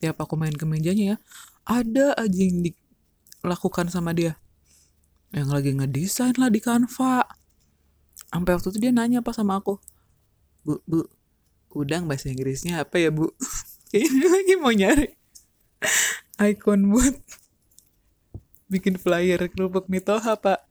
Tiap 0.00 0.16
aku 0.16 0.34
main 0.40 0.54
ke 0.54 0.64
mejanya 0.64 1.04
ya 1.04 1.16
ada 1.64 2.16
aja 2.16 2.40
yang 2.40 2.64
dilakukan 2.64 3.92
sama 3.92 4.16
dia. 4.16 4.40
Yang 5.34 5.48
lagi 5.50 5.70
ngedesain 5.76 6.36
lah 6.40 6.48
di 6.48 6.60
Canva. 6.62 7.28
Sampai 8.32 8.52
waktu 8.56 8.68
itu 8.72 8.78
dia 8.80 8.92
nanya 8.94 9.20
apa 9.20 9.30
sama 9.36 9.60
aku 9.60 9.78
bu 10.64 10.80
bu 10.88 11.04
udang 11.76 12.08
bahasa 12.08 12.32
Inggrisnya 12.32 12.82
apa 12.82 12.96
ya 12.96 13.12
bu? 13.12 13.28
Dia 13.94 14.10
lagi 14.10 14.58
mau 14.58 14.74
nyari 14.74 15.06
icon 16.50 16.90
buat 16.90 17.14
bikin 18.74 18.98
flyer 18.98 19.46
kerupuk 19.46 19.86
mitoha 19.86 20.34
pak 20.34 20.66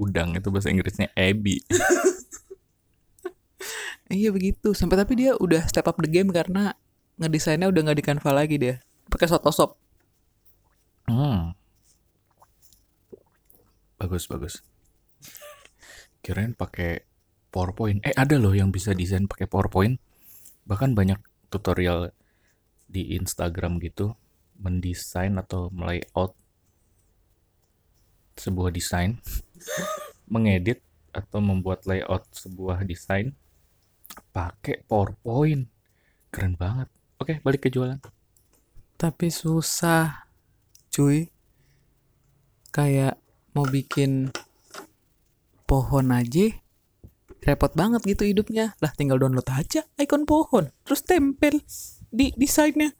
Udang 0.00 0.32
itu 0.32 0.48
bahasa 0.48 0.72
Inggrisnya 0.72 1.12
ebi. 1.12 1.60
iya 4.08 4.32
begitu 4.32 4.72
sampai 4.72 4.96
tapi 4.96 5.20
dia 5.20 5.36
udah 5.36 5.68
step 5.68 5.84
up 5.84 6.00
the 6.00 6.08
game 6.08 6.32
karena 6.32 6.72
ngedesainnya 7.20 7.68
udah 7.68 7.80
nggak 7.84 7.98
di 8.00 8.04
Canva 8.04 8.30
lagi 8.32 8.56
dia 8.56 8.80
pakai 9.12 9.28
Photoshop 9.28 9.76
Hmm. 11.06 11.54
Bagus 13.98 14.26
bagus. 14.30 14.62
Kirain 16.22 16.54
pakai 16.54 17.02
PowerPoint. 17.50 18.02
Eh 18.06 18.14
ada 18.14 18.38
loh 18.38 18.54
yang 18.54 18.70
bisa 18.70 18.94
desain 18.94 19.26
pakai 19.26 19.50
PowerPoint. 19.50 19.98
Bahkan 20.66 20.94
banyak 20.94 21.18
tutorial 21.50 22.14
di 22.86 23.18
Instagram 23.18 23.82
gitu 23.82 24.14
mendesain 24.58 25.34
atau 25.38 25.68
melayout 25.72 26.36
sebuah 28.36 28.72
desain, 28.72 29.20
mengedit 30.32 30.80
atau 31.12 31.44
membuat 31.44 31.84
layout 31.84 32.24
sebuah 32.32 32.84
desain 32.88 33.36
pakai 34.32 34.84
PowerPoint. 34.88 35.68
Keren 36.32 36.56
banget. 36.56 36.88
Oke, 37.20 37.38
balik 37.44 37.68
ke 37.68 37.70
jualan. 37.70 38.00
tapi 39.02 39.34
susah 39.34 40.30
cuy 40.94 41.26
kayak 42.70 43.18
mau 43.50 43.66
bikin 43.66 44.30
pohon 45.66 46.14
aja 46.14 46.54
repot 47.42 47.74
banget 47.74 48.06
gitu 48.06 48.22
hidupnya 48.22 48.78
lah 48.78 48.94
tinggal 48.94 49.18
download 49.18 49.48
aja 49.50 49.82
icon 49.98 50.22
pohon 50.22 50.70
terus 50.86 51.02
tempel 51.02 51.58
di 52.14 52.30
desainnya 52.38 52.94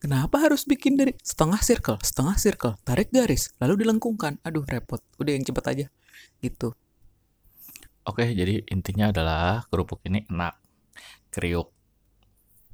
kenapa 0.00 0.42
harus 0.42 0.64
bikin 0.68 0.96
dari 0.96 1.16
setengah 1.20 1.60
circle 1.60 1.98
setengah 2.00 2.36
circle 2.36 2.74
tarik 2.84 3.08
garis 3.12 3.52
lalu 3.60 3.84
dilengkungkan 3.84 4.40
aduh 4.44 4.64
repot 4.64 5.00
udah 5.20 5.32
yang 5.32 5.44
cepet 5.44 5.64
aja 5.66 5.86
gitu 6.40 6.76
Oke, 8.06 8.22
jadi 8.22 8.62
intinya 8.70 9.10
adalah 9.10 9.66
kerupuk 9.66 9.98
ini 10.06 10.22
enak. 10.30 10.54
Kriuk. 11.34 11.74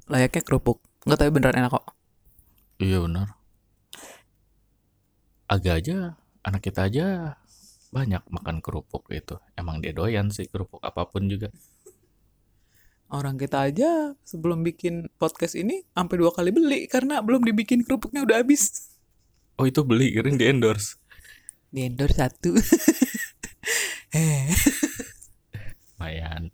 layaknya 0.05 0.45
kerupuk 0.45 0.77
nggak 1.09 1.17
tapi 1.17 1.31
beneran 1.33 1.57
enak 1.63 1.73
kok 1.73 1.85
Iya 2.77 2.97
benar. 3.07 3.27
Agak 5.47 5.73
aja, 5.79 6.19
anak 6.43 6.61
kita 6.65 6.91
aja 6.91 7.37
banyak 7.93 8.23
makan 8.27 8.59
kerupuk 8.59 9.07
itu. 9.13 9.37
Emang 9.53 9.79
dia 9.79 9.95
doyan 9.95 10.33
sih 10.33 10.49
kerupuk 10.49 10.81
apa 10.81 11.07
pun 11.07 11.29
juga. 11.29 11.53
Orang 13.13 13.37
kita 13.37 13.69
aja 13.69 14.17
sebelum 14.25 14.65
bikin 14.65 15.05
podcast 15.21 15.53
ini 15.53 15.85
sampai 15.93 16.17
dua 16.17 16.33
kali 16.33 16.49
beli 16.49 16.89
karena 16.89 17.21
belum 17.21 17.45
dibikin 17.45 17.85
kerupuknya 17.85 18.25
udah 18.25 18.41
habis. 18.41 18.89
Oh 19.61 19.69
itu 19.69 19.85
beli, 19.85 20.09
kirain 20.09 20.33
di 20.33 20.49
endorse. 20.49 20.97
di 21.69 21.85
endorse 21.85 22.17
satu. 22.17 22.57
Eh. 24.13 24.45
Lumayan. 25.97 26.53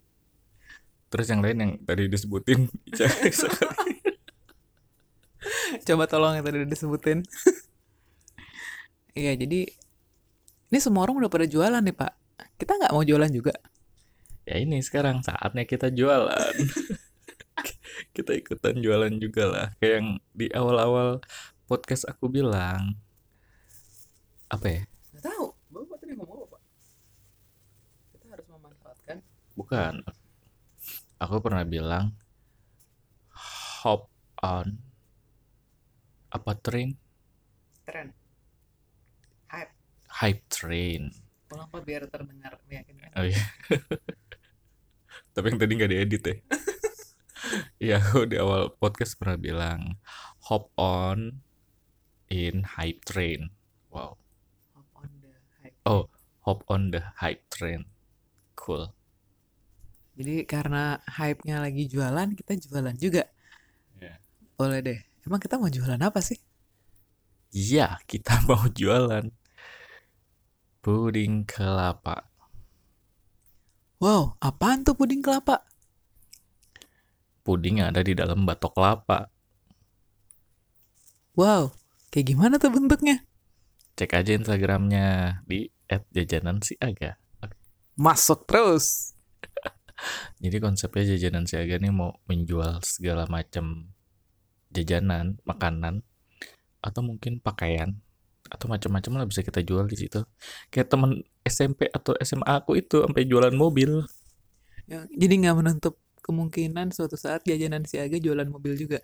Terus 1.12 1.26
yang 1.28 1.44
lain 1.44 1.56
yang 1.60 1.72
tadi 1.84 2.08
disebutin? 2.08 2.70
Coba 5.84 6.04
tolong 6.08 6.40
yang 6.40 6.44
tadi 6.44 6.64
udah 6.64 6.70
disebutin. 6.70 7.20
Iya 9.10 9.34
jadi 9.34 9.66
ini 10.70 10.78
semua 10.78 11.02
orang 11.02 11.18
udah 11.18 11.26
pada 11.26 11.42
jualan 11.42 11.82
nih 11.82 11.92
pak. 11.92 12.14
Kita 12.54 12.78
nggak 12.78 12.94
mau 12.94 13.02
jualan 13.02 13.26
juga 13.34 13.50
Ya 14.50 14.58
ini 14.58 14.82
sekarang 14.82 15.22
saatnya 15.22 15.62
kita 15.62 15.94
jualan. 15.94 16.54
kita 18.18 18.34
ikutan 18.34 18.82
jualan 18.82 19.14
juga 19.22 19.46
lah. 19.46 19.66
Kayak 19.78 19.94
yang 20.02 20.08
di 20.34 20.50
awal-awal 20.50 21.22
podcast 21.70 22.02
aku 22.10 22.26
bilang. 22.26 22.98
Apa 24.50 24.66
ya? 24.66 24.82
nggak 25.14 25.22
tahu 25.22 25.46
bapak 25.70 25.96
tadi 26.02 26.12
ngomong 26.18 26.42
apa 26.50 26.58
kita 28.10 28.24
harus 28.34 28.46
memanfaatkan 28.50 29.16
Bukan. 29.54 29.94
Aku 31.22 31.38
pernah 31.38 31.62
bilang 31.62 32.18
hop 33.86 34.10
on 34.42 34.82
apa 36.34 36.52
train? 36.58 36.98
tren 37.86 38.10
hype 39.46 39.72
Hype 40.10 40.42
train. 40.50 41.14
ulang 41.50 41.70
pak 41.70 41.82
biar 41.86 42.02
terdengar 42.10 42.58
meyakinkan 42.66 43.14
Oh 43.14 43.22
iya. 43.22 43.42
Tapi 45.30 45.46
yang 45.48 45.58
tadi 45.58 45.72
nggak 45.74 45.90
diedit 45.90 46.24
ya. 46.24 46.36
Iya, 47.80 47.96
aku 47.98 48.28
di 48.28 48.36
awal 48.36 48.68
podcast 48.76 49.16
pernah 49.16 49.40
bilang 49.40 49.96
hop 50.44 50.68
on 50.76 51.40
in 52.28 52.62
hype 52.76 53.00
train. 53.02 53.48
Wow. 53.88 54.20
hop 54.76 54.86
on 54.94 55.10
the 55.18 55.32
hype 55.58 55.74
Oh, 55.82 56.12
hop 56.44 56.60
on 56.68 56.92
the 56.92 57.00
hype 57.16 57.42
train. 57.48 57.88
Cool. 58.54 58.92
jadi 60.12 60.44
karena 60.44 61.00
hype-nya 61.08 61.64
lagi 61.64 61.88
jualan 61.88 62.36
kita 62.36 62.52
jualan 62.60 62.92
juga 62.94 63.24
Iya. 63.96 64.20
boleh 64.52 64.78
deh 64.84 65.00
emang 65.24 65.40
kita 65.40 65.56
mau 65.56 65.72
jualan 65.72 65.96
apa 65.96 66.20
sih 66.20 66.36
Iya, 67.50 67.96
kita 68.04 68.36
mau 68.46 68.68
jualan 68.68 69.26
puding 70.84 71.42
kelapa. 71.44 72.29
Wow 74.00 74.34
apaan 74.40 74.82
tuh 74.82 74.96
puding 74.96 75.20
kelapa? 75.20 75.62
Puding 77.44 77.84
yang 77.84 77.92
ada 77.94 78.00
di 78.00 78.16
dalam 78.16 78.48
batok 78.48 78.74
kelapa. 78.74 79.28
wow 81.36 81.70
kayak 82.10 82.34
gimana 82.34 82.56
tuh 82.58 82.72
bentuknya? 82.72 83.22
Cek 83.94 84.16
aja 84.16 84.32
Instagramnya 84.32 85.40
di 85.44 85.68
@jajanansiaga. 85.88 87.20
masuk 88.00 88.48
terus. 88.48 89.12
Jadi 90.42 90.56
konsepnya 90.56 91.14
jajanan 91.16 91.44
siaga 91.44 91.76
nih 91.76 91.92
mau 91.92 92.16
menjual 92.24 92.80
segala 92.80 93.28
macam 93.28 93.92
jajanan, 94.72 95.36
makanan, 95.44 96.00
atau 96.80 97.02
mungkin 97.04 97.42
pakaian, 97.42 98.00
atau 98.50 98.66
macam-macam 98.66 99.22
lah 99.22 99.26
bisa 99.30 99.40
kita 99.46 99.62
jual 99.62 99.86
di 99.86 99.96
situ. 99.96 100.20
Kayak 100.68 100.90
temen 100.90 101.22
SMP 101.46 101.86
atau 101.88 102.18
SMA 102.20 102.50
aku 102.50 102.76
itu 102.76 103.06
sampai 103.06 103.24
jualan 103.24 103.54
mobil. 103.54 104.04
Ya, 104.90 105.06
jadi 105.14 105.34
nggak 105.38 105.56
menutup 105.62 106.02
kemungkinan 106.26 106.90
suatu 106.90 107.14
saat 107.14 107.46
jajanan 107.46 107.86
siaga 107.86 108.18
jualan 108.18 108.46
mobil 108.50 108.74
juga. 108.74 108.98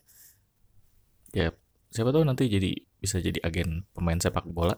Ya, 1.31 1.55
siapa 1.95 2.11
tahu 2.11 2.27
nanti 2.27 2.51
jadi 2.51 2.75
bisa 2.99 3.23
jadi 3.23 3.39
agen 3.47 3.87
pemain 3.95 4.19
sepak 4.19 4.45
bola. 4.51 4.77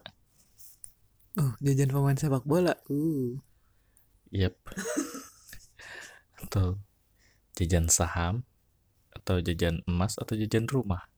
Oh, 1.38 1.54
jajan 1.64 1.88
pemain 1.88 2.18
sepak 2.18 2.44
bola. 2.44 2.76
Uh. 2.92 3.40
Yep. 4.34 4.54
atau 6.48 6.78
jajan 7.58 7.90
saham, 7.90 8.46
atau 9.10 9.42
jajan 9.42 9.82
emas, 9.90 10.14
atau 10.20 10.38
jajan 10.38 10.70
rumah. 10.70 11.10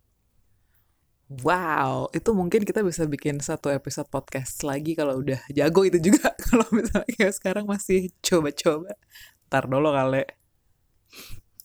Wow, 1.30 2.10
itu 2.10 2.34
mungkin 2.34 2.66
kita 2.66 2.82
bisa 2.82 3.06
bikin 3.06 3.38
satu 3.38 3.70
episode 3.70 4.10
podcast 4.10 4.66
lagi 4.66 4.98
kalau 4.98 5.22
udah 5.22 5.38
jago 5.54 5.86
itu 5.86 6.02
juga. 6.10 6.34
kalau 6.34 6.66
misalnya 6.74 7.06
kayak 7.06 7.34
sekarang 7.38 7.70
masih 7.70 8.10
coba-coba. 8.18 8.98
Ntar 9.46 9.70
dulu 9.70 9.94
kali. 9.94 10.26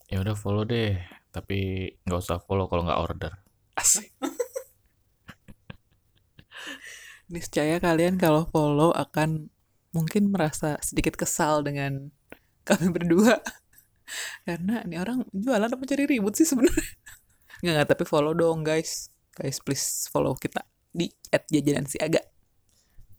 Ya 0.05 0.21
udah 0.21 0.37
follow 0.37 0.69
deh, 0.69 1.01
tapi 1.33 1.89
nggak 2.05 2.21
usah 2.21 2.37
follow 2.45 2.69
kalau 2.69 2.85
nggak 2.85 3.01
order. 3.01 3.33
Asik. 3.73 4.13
Niscaya 7.33 7.81
kalian 7.81 8.21
kalau 8.21 8.45
follow 8.53 8.93
akan 8.93 9.49
mungkin 9.97 10.29
merasa 10.29 10.77
sedikit 10.85 11.17
kesal 11.17 11.65
dengan 11.65 12.13
kami 12.69 12.93
berdua. 12.93 13.41
Karena 14.45 14.85
ini 14.85 15.01
orang 15.01 15.25
jualan 15.33 15.73
apa 15.73 15.83
cari 15.89 16.05
ribut 16.05 16.37
sih 16.37 16.45
sebenarnya. 16.45 16.85
Nggak, 17.65 17.73
nggak, 17.81 17.89
tapi 17.97 18.03
follow 18.05 18.37
dong 18.37 18.61
guys. 18.61 19.14
Guys, 19.35 19.59
please 19.59 20.07
follow 20.07 20.31
kita 20.39 20.63
di 20.95 21.11
@jajanansiaga. 21.27 22.23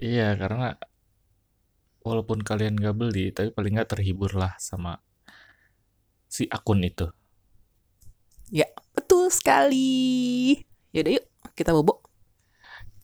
Iya, 0.01 0.33
karena 0.41 0.73
walaupun 2.01 2.41
kalian 2.41 2.81
nggak 2.81 2.97
beli, 2.97 3.37
tapi 3.37 3.53
paling 3.53 3.77
nggak 3.77 3.93
terhibur 3.93 4.33
lah 4.33 4.57
sama 4.57 4.97
si 6.25 6.49
akun 6.49 6.81
itu. 6.89 7.05
Ya, 8.49 8.65
betul 8.97 9.29
sekali. 9.29 10.57
Yaudah 10.97 11.21
yuk, 11.21 11.27
kita 11.53 11.77
bobo. 11.77 12.01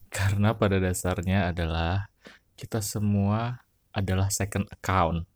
Karena 0.08 0.56
pada 0.56 0.80
dasarnya 0.80 1.52
adalah 1.52 2.08
kita 2.56 2.80
semua 2.80 3.60
adalah 3.92 4.32
second 4.32 4.64
account. 4.72 5.28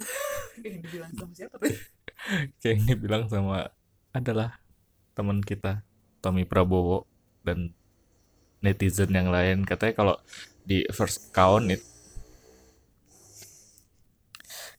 Yang 0.64 0.88
dibilang 0.88 1.12
sama 1.12 1.32
siapa 1.36 1.60
tuh? 1.60 1.76
Kayak 2.64 2.88
dibilang 2.88 3.28
sama 3.28 3.68
adalah 4.16 4.64
teman 5.12 5.44
kita 5.44 5.84
Tommy 6.24 6.48
Prabowo 6.48 7.04
dan 7.44 7.76
netizen 8.64 9.12
yang 9.12 9.28
lain. 9.28 9.68
Katanya 9.68 9.92
kalau 9.92 10.16
di 10.64 10.88
first 10.88 11.28
account 11.28 11.68
it, 11.68 11.84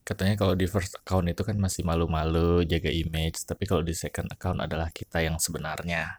katanya 0.02 0.34
kalau 0.42 0.58
di 0.58 0.66
first 0.66 0.98
account 0.98 1.30
itu 1.30 1.46
kan 1.46 1.62
masih 1.62 1.86
malu-malu 1.86 2.66
jaga 2.66 2.90
image. 2.90 3.46
Tapi 3.46 3.70
kalau 3.70 3.86
di 3.86 3.94
second 3.94 4.34
account 4.34 4.58
adalah 4.66 4.90
kita 4.90 5.22
yang 5.22 5.38
sebenarnya. 5.38 6.18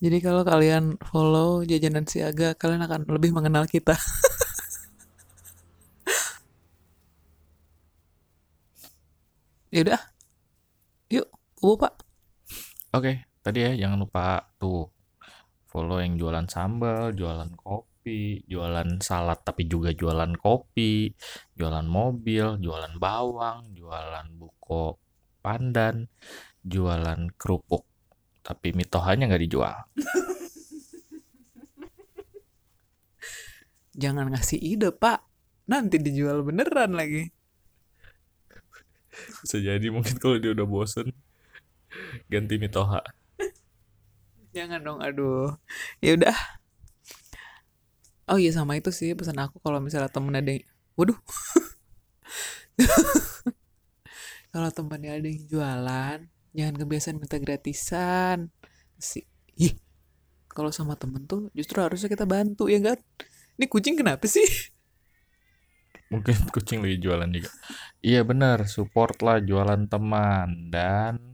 Jadi 0.00 0.24
kalau 0.24 0.46
kalian 0.46 0.96
follow 1.04 1.60
jajanan 1.66 2.08
siaga, 2.08 2.56
kalian 2.56 2.88
akan 2.88 3.04
lebih 3.12 3.36
mengenal 3.36 3.68
kita. 3.68 3.98
ya 9.74 9.84
udah, 9.84 10.00
yuk, 11.12 11.28
bobo 11.60 11.84
pak. 11.84 11.92
oke 12.96 13.27
tadi 13.48 13.64
ya 13.64 13.72
jangan 13.88 14.04
lupa 14.04 14.44
tuh 14.60 14.92
follow 15.64 16.04
yang 16.04 16.20
jualan 16.20 16.44
sambal 16.52 17.16
jualan 17.16 17.48
kopi 17.56 18.44
jualan 18.44 19.00
salad 19.00 19.40
tapi 19.40 19.64
juga 19.64 19.96
jualan 19.96 20.36
kopi 20.36 21.16
jualan 21.56 21.88
mobil 21.88 22.60
jualan 22.60 22.94
bawang 23.00 23.72
jualan 23.72 24.28
buko 24.36 25.00
pandan 25.40 26.12
jualan 26.60 27.32
kerupuk 27.40 27.88
tapi 28.48 28.72
mitohanya 28.72 29.28
nggak 29.28 29.44
dijual. 29.44 29.76
Jangan 34.00 34.32
ngasih 34.32 34.56
ide 34.56 34.88
pak, 34.88 35.20
nanti 35.68 36.00
dijual 36.00 36.40
beneran 36.40 36.96
lagi. 36.96 37.28
bisa 39.42 39.58
jadi 39.58 39.82
mungkin 39.90 40.14
kalau 40.22 40.38
dia 40.38 40.54
udah 40.54 40.62
bosen 40.62 41.10
ganti 42.30 42.54
mitoha 42.54 43.02
Jangan 44.58 44.82
dong, 44.82 44.98
aduh. 44.98 45.54
Ya 46.02 46.18
udah. 46.18 46.34
Oh 48.26 48.42
iya 48.42 48.50
sama 48.50 48.74
itu 48.74 48.90
sih 48.90 49.14
pesan 49.14 49.38
aku 49.38 49.62
kalau 49.62 49.78
misalnya 49.78 50.10
temen 50.10 50.34
ada 50.34 50.50
yang, 50.50 50.66
waduh. 50.98 51.14
kalau 54.52 54.68
temennya 54.74 55.14
ada 55.14 55.30
yang 55.30 55.46
jualan, 55.46 56.18
jangan 56.58 56.74
kebiasaan 56.74 57.22
minta 57.22 57.38
gratisan. 57.38 58.50
Si, 58.98 59.22
ih, 59.54 59.78
kalau 60.50 60.74
sama 60.74 60.98
temen 60.98 61.22
tuh 61.30 61.54
justru 61.54 61.78
harusnya 61.78 62.10
kita 62.10 62.26
bantu 62.26 62.66
ya 62.66 62.82
kan? 62.82 62.98
Ini 63.54 63.70
kucing 63.70 63.94
kenapa 63.94 64.26
sih? 64.26 64.42
mungkin 66.12 66.36
kucing 66.48 66.80
lagi 66.80 67.04
jualan 67.04 67.28
juga 67.28 67.52
iya 68.00 68.24
benar 68.24 68.64
support 68.64 69.20
lah 69.20 69.44
jualan 69.44 69.92
teman 69.92 70.72
dan 70.72 71.27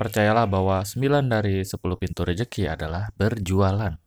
percayalah 0.00 0.48
bahwa 0.48 0.80
9 0.80 0.96
dari 1.28 1.60
10 1.60 1.76
pintu 2.00 2.24
rezeki 2.24 2.72
adalah 2.72 3.12
berjualan 3.12 4.00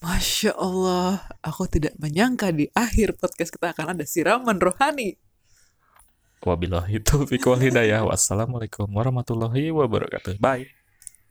Masya 0.00 0.56
Allah, 0.56 1.20
aku 1.44 1.68
tidak 1.68 1.92
menyangka 2.00 2.48
di 2.56 2.64
akhir 2.72 3.20
podcast 3.20 3.52
kita 3.52 3.76
akan 3.76 4.00
ada 4.00 4.08
siraman 4.08 4.56
rohani. 4.56 5.20
wabillahi 6.40 7.04
taufiq 7.04 7.44
wal 7.44 7.60
hidayah 7.60 8.00
wassalamualaikum 8.08 8.88
warahmatullahi 8.88 9.68
wabarakatuh 9.68 10.40
bye 10.40 10.64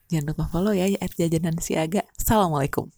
Jangan 0.10 0.34
lupa 0.34 0.50
follow 0.50 0.74
ya, 0.74 0.90
at 0.98 1.14
jajanan 1.14 1.62
siaga. 1.62 2.02
Assalamualaikum. 2.18 2.90